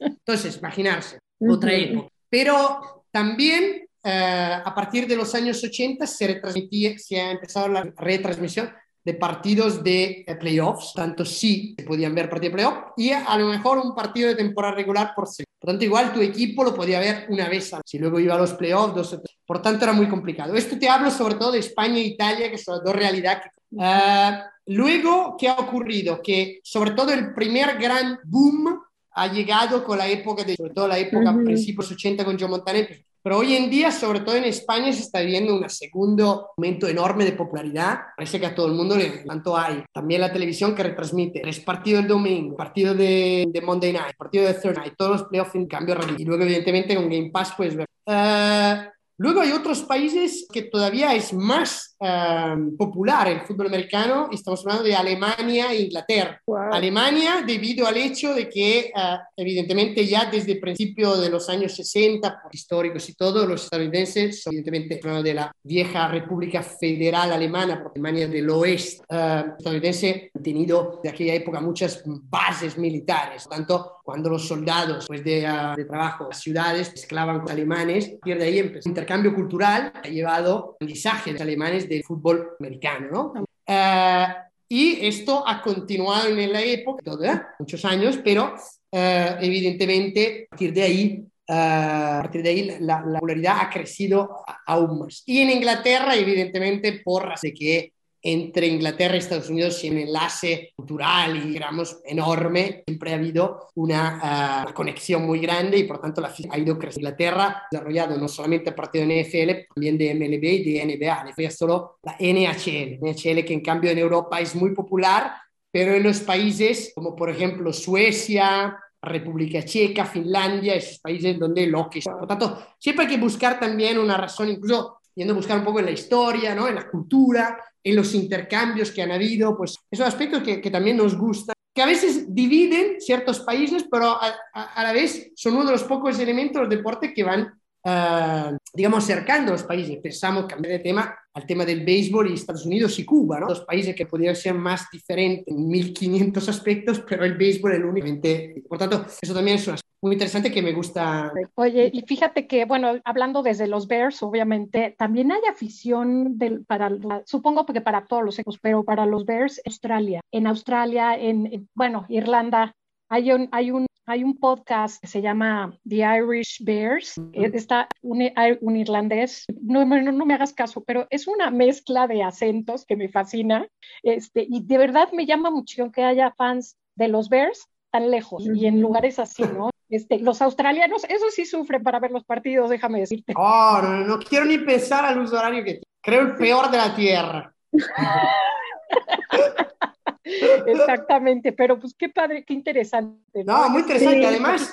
[0.00, 2.08] Entonces, imaginarse, otra época.
[2.30, 7.92] Pero también eh, a partir de los años 80 se, retransmitía, se ha empezado la
[7.96, 8.72] retransmisión
[9.04, 13.36] de partidos de eh, playoffs, tanto sí se podían ver partidos de playoffs y a
[13.38, 15.46] lo mejor un partido de temporada regular por semana.
[15.58, 18.54] Por tanto, igual tu equipo lo podía ver una vez Si luego iba a los
[18.54, 19.36] playoffs, dos o tres.
[19.44, 20.54] Por tanto, era muy complicado.
[20.54, 23.44] Esto te hablo sobre todo de España e Italia, que son las dos realidades.
[23.78, 26.22] Eh, luego, ¿qué ha ocurrido?
[26.22, 28.80] Que sobre todo el primer gran boom
[29.12, 31.44] ha llegado con la época, de, sobre todo la época Ujú.
[31.44, 33.04] principios 80 con Joe Montaner.
[33.22, 37.24] Pero hoy en día, sobre todo en España, se está viviendo un segundo aumento enorme
[37.24, 37.98] de popularidad.
[38.16, 39.82] Parece que a todo el mundo le tanto hay.
[39.92, 44.46] También la televisión que retransmite tres partidos el domingo, partido de, de Monday Night, partido
[44.46, 45.96] de Thursday Night, todos los playoffs en cambio.
[46.16, 47.86] Y luego, evidentemente, con Game Pass puedes ver.
[48.06, 48.89] Eh,
[49.20, 54.30] luego hay otros países que todavía es más eh, popular el fútbol americano.
[54.32, 56.40] Estamos hablando de Alemania e Inglaterra.
[56.46, 56.72] Wow.
[56.72, 61.76] Alemania, debido al hecho de que, eh, evidentemente, ya desde el principio de los años
[61.76, 67.82] 60, por históricos y todo, los estadounidenses son, evidentemente, de la vieja República Federal Alemana,
[67.82, 73.44] porque Alemania del oeste eh, estadounidense ha tenido de aquella época muchas bases militares.
[73.44, 78.18] Por tanto, cuando los soldados, después de, ah, de trabajo, las ciudades mezclaban con alemanes,
[78.20, 83.08] de ahí empezó un intercambio cultural ha llevado aprendizaje de los alemanes del fútbol americano,
[83.12, 83.44] ¿no?
[83.64, 84.26] Eh,
[84.68, 88.56] y esto ha continuado en la época, todavía, muchos años, pero
[88.90, 93.70] eh, evidentemente a partir de ahí, eh, a partir de ahí la, la popularidad ha
[93.70, 95.22] crecido aún más.
[95.24, 97.92] Y en Inglaterra, evidentemente, por de que
[98.22, 102.82] entre Inglaterra y Estados Unidos hay un enlace cultural y, digamos, enorme.
[102.86, 106.78] Siempre ha habido una, ah, una conexión muy grande y, por tanto, la ha ido
[106.78, 107.08] creciendo.
[107.08, 111.24] Inglaterra ha desarrollado no solamente el partido de NFL, también de MLB y de NBA.
[111.24, 112.98] Le falla solo la NHL.
[113.00, 115.32] NHL que, en cambio, en Europa es muy popular,
[115.70, 121.88] pero en los países como, por ejemplo, Suecia, República Checa, Finlandia, esos países donde lo
[121.88, 125.64] que Por tanto, siempre hay que buscar también una razón, incluso yendo a buscar un
[125.64, 126.68] poco en la historia, ¿no?
[126.68, 130.96] en la cultura, en los intercambios que han habido, pues esos aspectos que, que también
[130.96, 135.66] nos gustan, que a veces dividen ciertos países, pero a, a- la vez son uno
[135.66, 139.98] de los pocos elementos del deporte que van, ah, digamos, acercando a los países.
[140.02, 143.48] Pensamos, cambiar de tema, al tema del béisbol y Estados Unidos y Cuba, ¿no?
[143.48, 147.84] Dos países que podrían ser más diferentes en 1500 aspectos, pero el béisbol es el
[147.84, 148.62] únicamente.
[148.68, 151.32] Por tanto, eso también es un aspecto muy interesante que me gusta.
[151.54, 156.90] Oye, y fíjate que, bueno, hablando desde los Bears, obviamente, también hay afición del, para,
[157.26, 160.20] supongo que para todos los equipos, pero para los Bears, Australia.
[160.32, 162.74] En Australia, en, en, bueno, Irlanda,
[163.10, 167.18] hay un, hay un, hay un podcast que se llama The Irish Bears.
[167.32, 168.22] Eh, Está un,
[168.60, 172.96] un irlandés, no, no, no me hagas caso, pero es una mezcla de acentos que
[172.96, 173.66] me fascina.
[174.02, 178.46] Este, y de verdad me llama mucho que haya fans de los Bears tan lejos
[178.46, 179.70] y en lugares así, ¿no?
[179.88, 183.34] Este, los australianos, eso sí sufren para ver los partidos, déjame decirte.
[183.36, 185.80] Oh, no, no quiero ni pensar al uso horario que.
[186.00, 187.52] Creo el peor de la Tierra.
[190.66, 193.44] Exactamente, pero pues qué padre, qué interesante.
[193.44, 194.18] No, muy interesante.
[194.18, 194.24] Sí.
[194.24, 194.70] Además,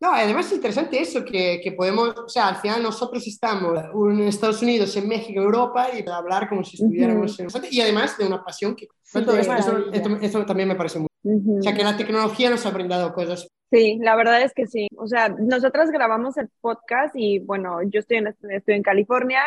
[0.00, 3.78] no, además es interesante eso, que, que podemos, o sea, al final nosotros estamos
[4.10, 7.48] en Estados Unidos, en México, Europa, y hablar como si estuviéramos en...
[7.70, 8.88] Y además de una pasión que...
[9.02, 11.08] Sí, eso, esto- esto también me parece muy...
[11.22, 11.58] Ujú.
[11.58, 13.48] O sea, que la tecnología nos ha brindado cosas.
[13.70, 14.88] Sí, la verdad es que sí.
[14.96, 19.40] O sea, nosotras grabamos el podcast y bueno, yo estoy en, estoy en California,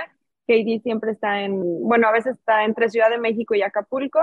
[0.47, 4.19] Katie siempre está en, bueno, a veces está entre Ciudad de México y Acapulco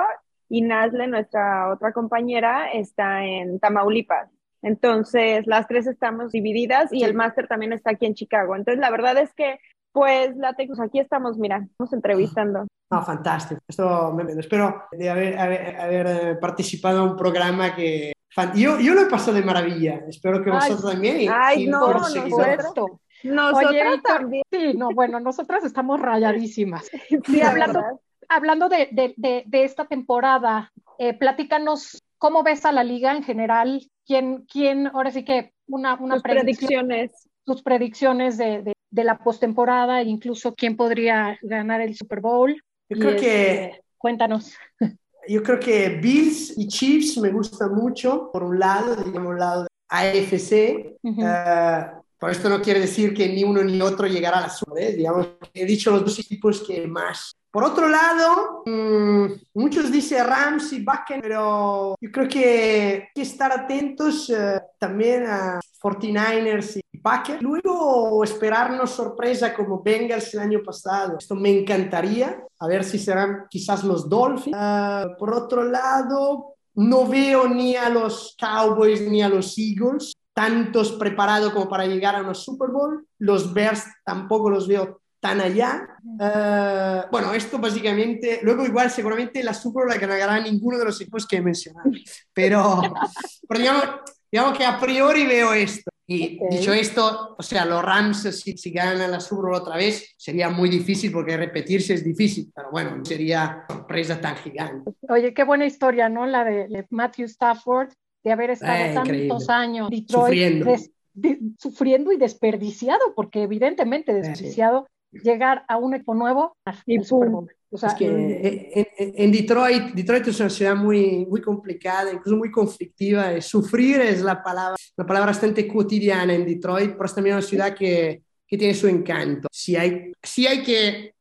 [0.48, 4.30] y Nazle, nuestra otra compañera, está en Tamaulipas.
[4.62, 7.04] Entonces, las tres estamos divididas y Sí.
[7.04, 8.56] el máster también está aquí en Chicago.
[8.56, 9.58] Entonces, la verdad es que,
[9.92, 12.66] pues, la pues, aquí estamos, mira, estamos entrevistando.
[12.90, 13.60] No, fantástico.
[13.66, 18.12] Esto me, me- espero de haber, haber, haber, eh, participado en un programa que...
[18.32, 20.04] fan- Yo, yo lo he pasado de maravilla.
[20.06, 21.20] Espero que Ay, vosotros también.
[21.22, 23.00] y- Ay, no, por nosotros-.
[23.24, 24.42] Nosotras Oye, Víctor, también.
[24.52, 26.84] sí, no, bueno, nosotras estamos rayadísimas.
[27.08, 28.00] Sí, Sí, la hablando.
[28.28, 33.22] Hablando de, de, de, de esta temporada, eh, platícanos cómo ves a la liga en
[33.22, 37.28] general, quién, quién ahora sí que una, una Tus predicción, predicciones.
[37.44, 42.54] tus predicciones de, de, de la postemporada, e incluso quién podría ganar el Super Bowl.
[42.88, 43.64] Yo Y, creo que...
[43.66, 44.54] este, cuéntanos.
[45.26, 49.62] Yo creo que Bills y Chiefs me gustan mucho, por un lado, digamos, un lado
[49.62, 50.96] de AFC.
[51.02, 51.22] Ujú.
[51.24, 51.86] Eh,
[52.18, 54.92] Por esto no quiere decir que ni uno ni otro llegará a la Bowl, ¿eh?
[54.92, 57.34] Digamos, he dicho los dos equipos que más.
[57.54, 63.22] Por otro lado, mmm, muchos dicen Rams y Buccaneers, pero yo creo que hay que
[63.22, 67.40] estar atentos uh, también a 49ers y Packers.
[67.40, 71.16] Luego esperarnos sorpresa como Bengals el año pasado.
[71.16, 72.42] Esto me encantaría.
[72.58, 74.56] A ver si serán quizás los Dolphins.
[74.56, 80.90] Uh, por otro lado, no veo ni a los Cowboys ni a los Eagles tantos
[80.90, 83.06] preparados como para llegar a una Super Bowl.
[83.18, 85.88] Los Bears tampoco los veo tan allá.
[86.04, 91.26] Uh, bueno, esto básicamente, luego igual seguramente la Super la ganará ninguno de los equipos
[91.26, 91.90] que he mencionado,
[92.34, 92.82] pero,
[93.48, 93.84] pero digamos,
[94.30, 95.90] digamos, que a priori veo esto.
[96.06, 96.58] Y okay.
[96.58, 100.50] dicho esto, o sea, los Rams si, si, ganan la Super Bowl otra vez sería
[100.50, 104.92] muy difícil porque repetirse es difícil, pero bueno, no sería sorpresa tan gigante.
[105.08, 106.26] Oye, qué buena historia, ¿no?
[106.26, 107.88] La de, de Matthew Stafford,
[108.22, 110.66] de haber estado eh, tantos años Detroit, sufriendo.
[111.14, 114.86] De, sufriendo y desperdiciado, porque evidentemente desperdiciado
[115.22, 116.56] llegar a un equipo nuevo
[116.86, 117.48] y Bowl.
[117.70, 122.36] O sea, es que en, en, Detroit, Detroit es una ciudad muy, muy complicada, incluso
[122.36, 123.40] muy conflictiva.
[123.40, 127.74] Sufrir es la palabra, una palabra bastante cotidiana en Detroit, pero es también una ciudad
[127.74, 129.48] que, que tiene su encanto.
[129.50, 131.14] Sí hay, sí hay que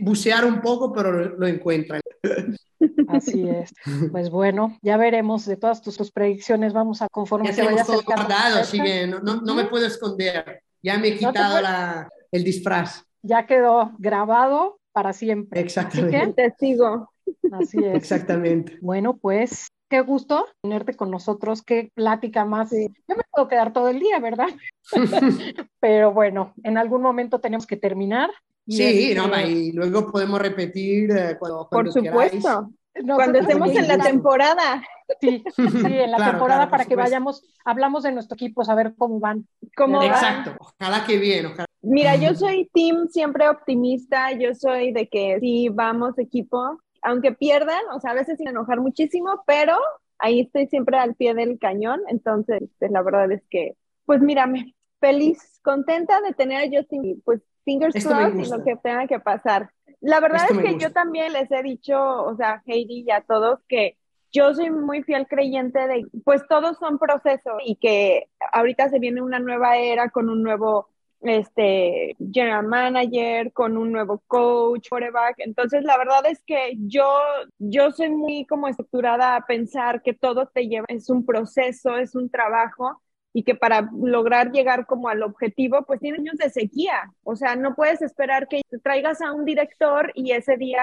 [0.00, 2.00] bucear un poco, pero lo, lo encuentran.
[3.08, 3.72] Así es.
[4.10, 6.72] Pues bueno, ya veremos de todas tus, tus predicciones.
[6.72, 10.62] Vamos a conforme ya vaya todo guardado, así que no, no, no, me puedo esconder.
[10.82, 13.04] Ya me he quitado no la, el disfraz.
[13.22, 15.60] Ya quedó grabado para siempre.
[15.60, 16.16] Exactamente.
[16.16, 17.12] Así que, testigo.
[17.52, 17.94] Así es.
[17.94, 18.78] Exactamente.
[18.80, 22.70] Bueno, pues qué gusto tenerte con nosotros, qué plática más.
[22.70, 22.88] Sí.
[23.08, 24.48] Yo me puedo quedar todo el día, ¿verdad?
[25.80, 28.30] Pero bueno, en algún momento tenemos que terminar.
[28.64, 32.70] Y sí, no, y luego podemos repetir eh, cuando, cuando, Por supuesto.
[32.94, 34.82] Nosotros cuando estemos en la temporada.
[35.20, 38.74] Sí, sí, en la claro, temporada claro, para que vayamos, hablamos de nuestro equipo, a
[38.74, 39.46] ver cómo van.
[39.76, 40.58] ¿Cómo Exacto, van?
[40.60, 41.66] ojalá que bien, ojalá.
[41.82, 47.80] Mira, yo soy team siempre optimista, yo soy de que sí, vamos equipo, aunque pierdan,
[47.92, 49.76] o sea, a veces sin enojar muchísimo, pero
[50.18, 53.76] ahí estoy siempre al pie del cañón, entonces pues, la verdad es que,
[54.06, 59.06] pues mírame, feliz, contenta de tener a Justin, pues fingers crossed y lo que tenga
[59.06, 59.70] que pasar.
[60.02, 63.20] La verdad Esto es que yo también les he dicho, o sea, Heidi y a
[63.20, 63.96] todos que
[64.32, 69.22] yo soy muy fiel creyente de, pues todos son procesos y que ahorita se viene
[69.22, 70.88] una nueva era con un nuevo
[71.20, 75.36] este general manager, con un nuevo coach, quarterback.
[75.38, 77.06] Entonces, la verdad es que yo,
[77.58, 82.16] yo soy muy como estructurada a pensar que todo te lleva, es un proceso, es
[82.16, 83.00] un trabajo
[83.32, 87.12] y que para lograr llegar como al objetivo, pues tiene años de sequía.
[87.24, 90.82] O sea, no puedes esperar que traigas a un director y ese día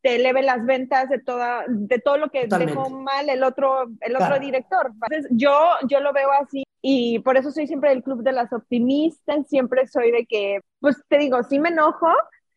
[0.00, 2.74] te eleve las ventas de toda de todo lo que Totalmente.
[2.74, 4.40] dejó mal el otro el otro claro.
[4.40, 4.92] director.
[4.92, 5.52] Entonces, yo
[5.88, 9.86] yo lo veo así y por eso soy siempre del club de las optimistas, siempre
[9.88, 12.12] soy de que pues te digo, sí me enojo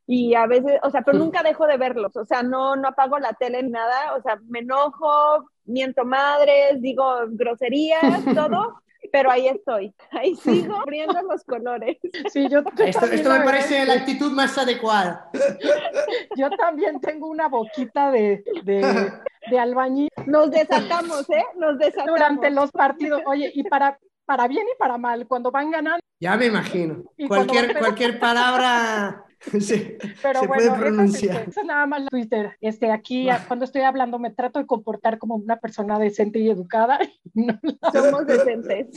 [0.06, 3.18] y a veces, o sea, pero nunca dejo de verlos, o sea, no no apago
[3.18, 8.02] la tele ni nada, o sea, me enojo, miento madres, digo groserías,
[8.36, 8.82] todo,
[9.12, 11.98] pero ahí estoy, ahí sigo abriendo los colores.
[12.32, 15.30] Sí, yo, yo esto, esto me parece la actitud más adecuada.
[16.36, 19.12] Yo también tengo una boquita de, de,
[19.50, 20.10] de albañil.
[20.26, 21.44] Nos desatamos, ¿eh?
[21.58, 22.12] Nos desatamos.
[22.12, 23.22] Durante los partidos.
[23.26, 26.00] Oye, y para, para bien y para mal, cuando van ganando.
[26.20, 27.04] Ya me imagino.
[27.28, 29.26] Cualquier, cualquier palabra
[29.60, 31.42] se, Pero se bueno, puede pronunciar.
[31.42, 32.58] Eso, eso, nada más Twitter.
[32.62, 33.44] Este, aquí ah.
[33.48, 37.00] cuando estoy hablando me trato de comportar como una persona decente y educada.
[37.34, 37.58] No
[37.94, 38.88] Somos decentes.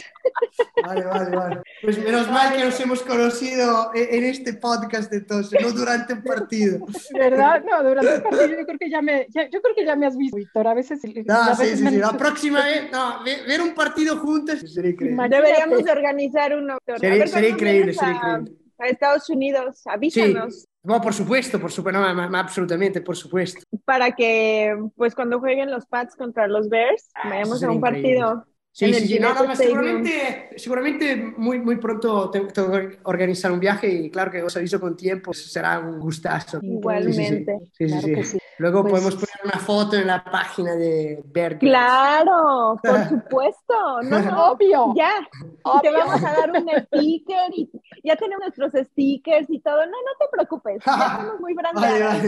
[0.82, 1.62] Vale, vale, vale.
[1.82, 6.84] Pues menos mal que nos hemos conocido en este podcast entonces, no durante un partido.
[7.12, 7.62] ¿Verdad?
[7.64, 10.06] No, durante el partido yo creo que ya me, ya, yo creo que ya me
[10.06, 10.66] has visto, Víctor.
[10.66, 11.00] A veces...
[11.24, 11.96] No, a sí, veces sí, sí.
[11.96, 15.28] La próxima vez, no, ver un partido juntos sería increíble.
[15.28, 16.78] Deberíamos organizar uno.
[16.84, 20.62] Sería, ver, sería increíble, sería increíble a Estados Unidos, avísanos.
[20.62, 20.66] Sí.
[20.82, 23.62] No, por supuesto, por supuesto, no, absolutamente, por supuesto.
[23.86, 28.18] Para que, pues, cuando jueguen los Pats contra los Bears, ah, vayamos a un increíble.
[28.20, 28.46] partido.
[28.74, 33.88] Sí, sí, sí, no, no, seguramente, seguramente muy, muy pronto tengo, que organizar un viaje
[33.88, 36.58] y claro que os aviso con tiempo, será un gustazo.
[36.60, 37.56] Igualmente.
[37.72, 38.10] Sí, sí, sí.
[38.10, 38.38] Claro sí.
[38.58, 38.92] Luego pues...
[38.92, 41.60] podemos poner una foto en la página de Berg.
[41.60, 44.02] Claro, por supuesto.
[44.02, 44.92] No, no, obvio.
[44.96, 45.24] Ya,
[45.62, 45.80] obvio.
[45.80, 47.70] te vamos a dar un sticker y
[48.02, 49.86] ya tenemos nuestros stickers y todo.
[49.86, 52.22] No, no te preocupes, ya somos muy brandeadas.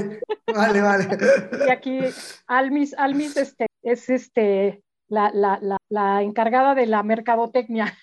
[0.55, 1.67] Vale, vale, vale, vale.
[1.67, 1.99] Y aquí
[2.47, 7.95] Almis, Almis este, es este la, la, la, la, encargada de la mercadotecnia.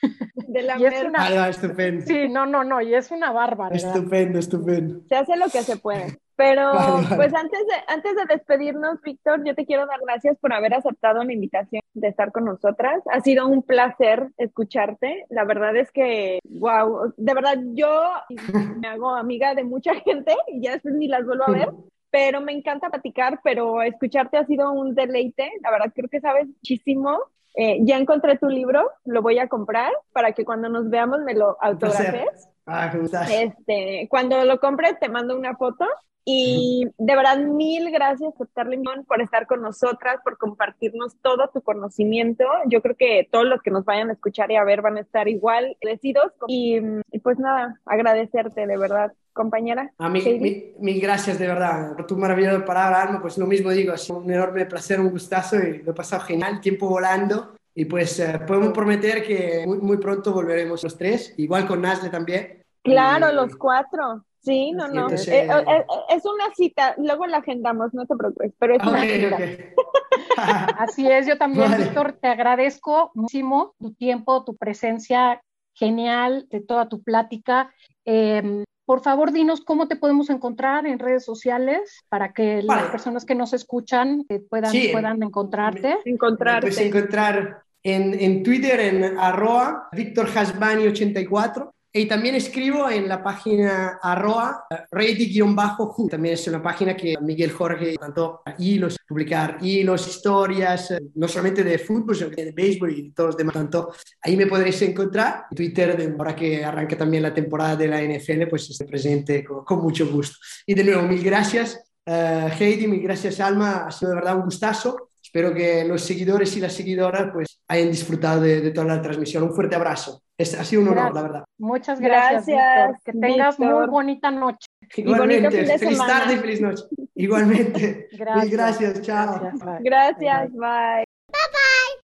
[0.47, 1.19] De la y es una...
[1.21, 2.05] ah, estupendo.
[2.05, 3.75] Sí, no, no, no, y es una bárbara.
[3.75, 5.01] Estupendo, estupendo.
[5.07, 6.19] Se hace lo que se puede.
[6.35, 7.15] Pero Vale, vale.
[7.15, 11.23] pues antes de, antes de despedirnos, Víctor, yo te quiero dar gracias por haber aceptado
[11.23, 13.03] la invitación de estar con nosotras.
[13.11, 15.25] Ha sido un placer escucharte.
[15.29, 18.01] La verdad es que, wow, de verdad yo
[18.81, 21.69] me hago amiga de mucha gente y ya después ni las vuelvo a ver.
[22.13, 25.49] Pero me encanta platicar, pero escucharte ha sido un deleite.
[25.63, 27.17] La verdad creo que sabes muchísimo.
[27.55, 31.33] Eh, ya encontré tu libro, lo voy a comprar para que cuando nos veamos me
[31.33, 32.49] lo autografes.
[32.67, 32.93] Ah.
[33.31, 35.87] Este, cuando lo compres te mando una foto
[36.25, 41.61] y de verdad mil gracias Doctor Limón por estar con nosotras, por compartirnos todo tu
[41.61, 42.45] conocimiento.
[42.67, 45.01] Yo creo que todos los que nos vayan a escuchar y a ver van a
[45.01, 46.79] estar igual agradecidos y,
[47.11, 49.91] y pues nada, agradecerte de verdad, compañera.
[49.97, 50.39] A mí, Heidi.
[50.39, 53.21] mi- mil gracias de verdad por tu maravillosa palabra, Alma.
[53.21, 56.61] Pues lo mismo digo, sido un enorme placer, un gustazo y lo he pasado genial,
[56.61, 57.55] tiempo volando.
[57.75, 62.09] Y pues eh, podemos prometer que muy, muy pronto volveremos los tres, igual con Nasle
[62.09, 62.63] también.
[62.83, 64.23] Claro, Y- los cuatro.
[64.43, 65.03] Sí, no, no.
[65.03, 68.83] entonces- Eh, eh, eh, es una cita, luego la agendamos, no te preocupes, pero es
[68.83, 69.37] una cita.
[70.77, 71.85] Así es, yo también, Vale.
[71.85, 75.41] Víctor, te agradezco muchísimo tu tiempo, tu presencia
[75.73, 77.71] genial, de toda tu plática.
[78.05, 83.23] Eh, por favor, dinos cómo te podemos encontrar en redes sociales para que las personas
[83.25, 84.89] que nos escuchan eh, puedan, Sí.
[84.91, 85.97] puedan encontrarte.
[86.05, 86.67] Me Encontrarte.
[86.67, 94.65] puedes encontrar en, en Twitter en arroba victorhasbani84 y también escribo en la página arroba
[94.91, 96.07] ready-who.
[96.09, 101.63] También es una página que Miguel Jorge tanto hilos, publicar hilos, historias, eh, no solamente
[101.63, 103.53] de fútbol, sino de béisbol y todos los demás.
[103.53, 105.45] Tanto ahí me podréis encontrar.
[105.51, 109.43] En Twitter, de- ahora que arranca también la temporada de la NFL, pues esté presente
[109.43, 110.37] con, con mucho gusto.
[110.65, 111.79] Y de nuevo, mil gracias.
[112.05, 115.09] eh, Heidi, mil gracias Alma, ha sido de verdad un gustazo.
[115.23, 119.43] Espero que los seguidores y las seguidoras pues hayan disfrutado de, de toda la transmisión.
[119.43, 120.21] Un fuerte abrazo.
[120.43, 121.15] Es, ha sido un honor, Gracias.
[121.15, 121.43] la verdad.
[121.57, 123.03] Muchas gracias, Gracias, Víctor.
[123.05, 123.79] Que tengas Víctor.
[123.79, 124.67] muy bonita noche.
[124.95, 126.19] Igualmente, bonito fin de feliz semana.
[126.19, 126.83] tarde y feliz noche.
[127.15, 128.07] Igualmente.
[128.17, 128.43] Gracias.
[128.43, 129.39] Mil gracias, chao.
[129.39, 129.79] Gracias, bye.
[129.81, 132.02] Gracias, Bye, bye.